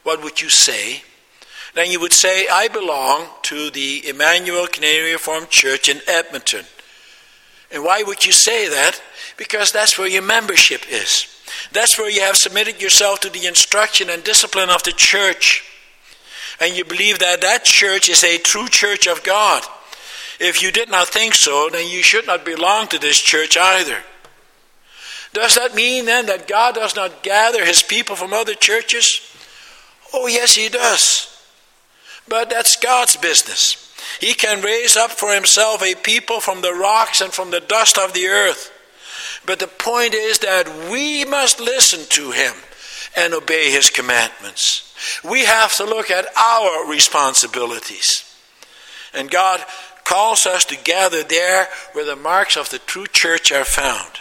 what 0.04 0.24
would 0.24 0.42
you 0.42 0.50
say? 0.50 1.04
then 1.76 1.92
you 1.92 2.00
would 2.00 2.14
say, 2.14 2.48
I 2.52 2.70
belong 2.70 3.28
to 3.44 3.70
the 3.70 4.08
Emmanuel 4.08 4.66
Canadian 4.66 5.12
Reformed 5.12 5.50
Church 5.50 5.90
in 5.90 6.00
Edmonton. 6.08 6.66
And 7.72 7.84
why 7.84 8.02
would 8.02 8.26
you 8.26 8.32
say 8.32 8.70
that? 8.70 9.02
Because 9.36 9.74
that's 9.74 10.00
where 10.00 10.08
your 10.08 10.22
membership 10.22 10.82
is. 10.90 11.28
That's 11.74 11.98
where 11.98 12.10
you 12.10 12.22
have 12.22 12.38
submitted 12.38 12.82
yourself 12.82 13.20
to 13.22 13.30
the 13.30 13.46
instruction 13.46 14.10
and 14.10 14.24
discipline 14.24 14.70
of 14.70 14.84
the 14.84 14.94
church. 14.94 15.64
And 16.62 16.78
you 16.78 16.86
believe 16.86 17.20
that 17.20 17.42
that 17.42 17.66
church 17.66 18.08
is 18.08 18.24
a 18.24 18.38
true 18.38 18.70
church 18.70 19.06
of 19.06 19.24
God. 19.24 19.64
If 20.40 20.62
you 20.62 20.72
did 20.72 20.90
not 20.90 21.08
think 21.08 21.34
so, 21.34 21.70
then 21.72 21.88
you 21.88 22.04
should 22.04 22.28
not 22.28 22.46
belong 22.46 22.88
to 22.88 23.00
this 23.00 23.20
church 23.20 23.58
either. 23.58 24.04
Does 25.34 25.56
that 25.56 25.76
mean 25.76 26.06
then 26.06 26.28
that 26.28 26.48
God 26.48 26.76
does 26.76 26.96
not 26.96 27.24
gather 27.24 27.66
his 27.66 27.84
people 27.84 28.16
from 28.16 28.34
other 28.34 28.54
churches? 28.54 29.22
Oh, 30.14 30.28
yes, 30.28 30.56
he 30.56 30.70
does. 30.70 31.32
But 32.28 32.50
that's 32.50 32.78
God's 32.78 33.18
business. 33.18 33.94
He 34.20 34.34
can 34.34 34.62
raise 34.62 34.96
up 34.96 35.12
for 35.12 35.34
himself 35.34 35.84
a 35.84 35.96
people 35.96 36.40
from 36.40 36.62
the 36.62 36.74
rocks 36.74 37.22
and 37.22 37.34
from 37.34 37.52
the 37.52 37.60
dust 37.60 37.98
of 37.98 38.14
the 38.14 38.28
earth. 38.28 38.72
But 39.46 39.60
the 39.60 39.68
point 39.68 40.14
is 40.14 40.40
that 40.40 40.90
we 40.90 41.26
must 41.26 41.60
listen 41.60 42.06
to 42.10 42.32
him 42.32 42.54
and 43.16 43.34
obey 43.34 43.72
his 43.72 43.90
commandments. 43.90 44.94
We 45.24 45.46
have 45.46 45.76
to 45.78 45.86
look 45.86 46.10
at 46.10 46.26
our 46.38 46.90
responsibilities. 46.90 48.24
And 49.14 49.30
God 49.30 49.64
calls 50.06 50.46
us 50.46 50.64
to 50.66 50.78
gather 50.78 51.24
there 51.24 51.68
where 51.92 52.06
the 52.06 52.16
marks 52.16 52.56
of 52.56 52.70
the 52.70 52.80
true 52.80 53.08
church 53.08 53.52
are 53.52 53.66
found. 53.66 54.12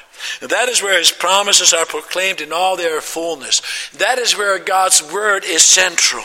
And 0.41 0.51
that 0.51 0.69
is 0.69 0.83
where 0.83 0.99
his 0.99 1.13
promises 1.13 1.73
are 1.73 1.87
proclaimed 1.87 2.41
in 2.41 2.53
all 2.53 2.77
their 2.77 3.01
fullness. 3.01 3.61
That 3.99 4.19
is 4.19 4.37
where 4.37 4.59
God's 4.59 5.03
word 5.13 5.45
is 5.45 5.65
central. 5.65 6.25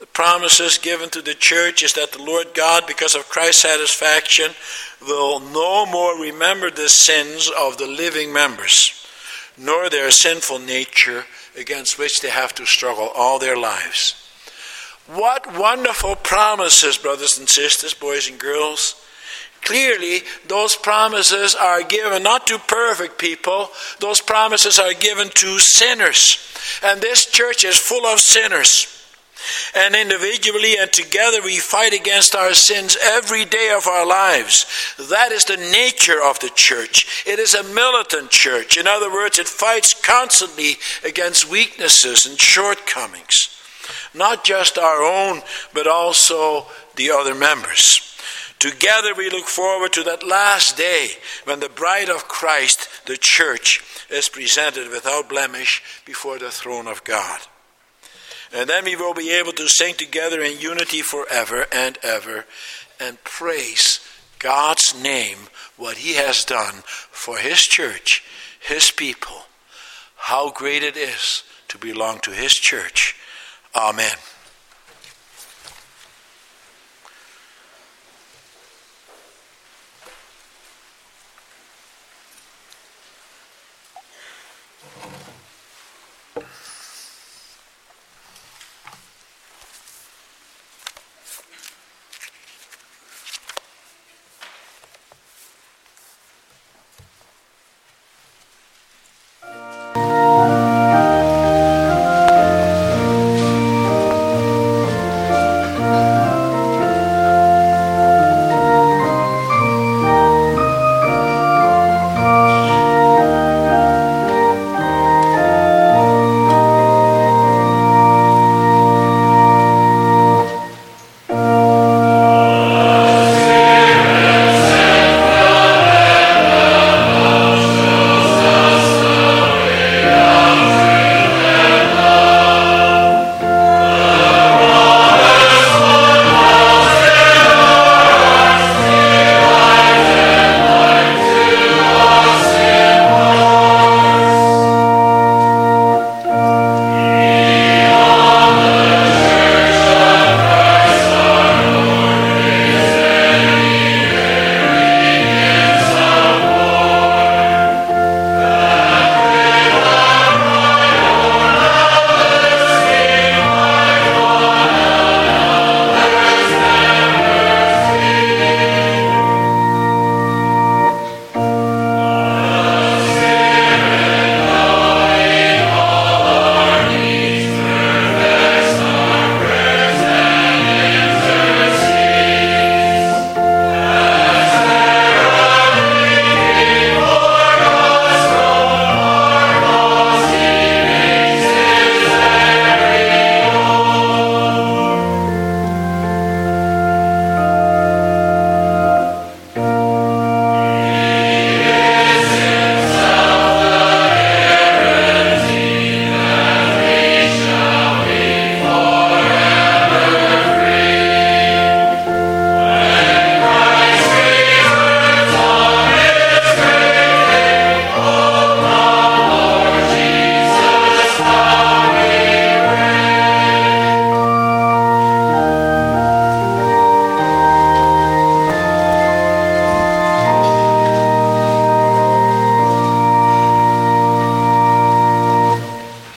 The 0.00 0.06
promises 0.06 0.78
given 0.78 1.08
to 1.10 1.22
the 1.22 1.34
church 1.34 1.82
is 1.82 1.94
that 1.94 2.12
the 2.12 2.22
Lord 2.22 2.54
God, 2.54 2.84
because 2.86 3.14
of 3.14 3.28
Christ's 3.28 3.62
satisfaction, 3.62 4.50
will 5.00 5.40
no 5.40 5.86
more 5.86 6.20
remember 6.20 6.70
the 6.70 6.88
sins 6.88 7.50
of 7.56 7.78
the 7.78 7.86
living 7.86 8.32
members, 8.32 9.06
nor 9.56 9.88
their 9.88 10.10
sinful 10.10 10.58
nature 10.58 11.24
against 11.56 11.98
which 11.98 12.20
they 12.20 12.30
have 12.30 12.54
to 12.56 12.66
struggle 12.66 13.10
all 13.14 13.38
their 13.38 13.56
lives. 13.56 14.31
What 15.14 15.58
wonderful 15.58 16.16
promises, 16.16 16.96
brothers 16.96 17.36
and 17.38 17.48
sisters, 17.48 17.92
boys 17.92 18.30
and 18.30 18.38
girls. 18.38 18.94
Clearly, 19.60 20.20
those 20.48 20.74
promises 20.74 21.54
are 21.54 21.82
given 21.82 22.22
not 22.22 22.46
to 22.46 22.58
perfect 22.58 23.18
people, 23.18 23.68
those 24.00 24.20
promises 24.20 24.78
are 24.78 24.94
given 24.94 25.28
to 25.34 25.58
sinners. 25.58 26.38
And 26.82 27.00
this 27.00 27.26
church 27.26 27.62
is 27.64 27.76
full 27.76 28.06
of 28.06 28.20
sinners. 28.20 28.86
And 29.76 29.94
individually 29.94 30.76
and 30.78 30.90
together 30.92 31.42
we 31.42 31.58
fight 31.58 31.92
against 31.92 32.34
our 32.34 32.54
sins 32.54 32.96
every 33.02 33.44
day 33.44 33.74
of 33.76 33.86
our 33.86 34.06
lives. 34.06 34.66
That 35.10 35.30
is 35.30 35.44
the 35.44 35.56
nature 35.56 36.22
of 36.22 36.38
the 36.40 36.50
church. 36.54 37.24
It 37.26 37.38
is 37.38 37.54
a 37.54 37.62
militant 37.74 38.30
church. 38.30 38.78
In 38.78 38.86
other 38.86 39.12
words, 39.12 39.38
it 39.38 39.48
fights 39.48 39.94
constantly 39.94 40.76
against 41.04 41.50
weaknesses 41.50 42.24
and 42.24 42.40
shortcomings. 42.40 43.51
Not 44.14 44.44
just 44.44 44.78
our 44.78 45.02
own, 45.02 45.42
but 45.72 45.86
also 45.86 46.66
the 46.96 47.10
other 47.10 47.34
members. 47.34 48.08
Together 48.58 49.12
we 49.14 49.28
look 49.28 49.46
forward 49.46 49.92
to 49.92 50.04
that 50.04 50.24
last 50.24 50.76
day 50.76 51.08
when 51.44 51.58
the 51.58 51.68
bride 51.68 52.08
of 52.08 52.28
Christ, 52.28 52.88
the 53.06 53.16
church, 53.16 53.82
is 54.08 54.28
presented 54.28 54.88
without 54.90 55.28
blemish 55.28 55.82
before 56.04 56.38
the 56.38 56.50
throne 56.50 56.86
of 56.86 57.02
God. 57.02 57.40
And 58.54 58.68
then 58.68 58.84
we 58.84 58.94
will 58.94 59.14
be 59.14 59.32
able 59.32 59.52
to 59.52 59.68
sing 59.68 59.94
together 59.94 60.42
in 60.42 60.60
unity 60.60 61.02
forever 61.02 61.66
and 61.72 61.98
ever 62.02 62.44
and 63.00 63.22
praise 63.24 63.98
God's 64.38 64.94
name, 64.94 65.38
what 65.76 65.96
He 65.96 66.14
has 66.14 66.44
done 66.44 66.82
for 66.84 67.38
His 67.38 67.62
church, 67.62 68.22
His 68.60 68.90
people. 68.90 69.46
How 70.16 70.50
great 70.50 70.82
it 70.82 70.96
is 70.96 71.42
to 71.68 71.78
belong 71.78 72.20
to 72.20 72.30
His 72.30 72.52
church. 72.52 73.16
Amen. 73.74 74.12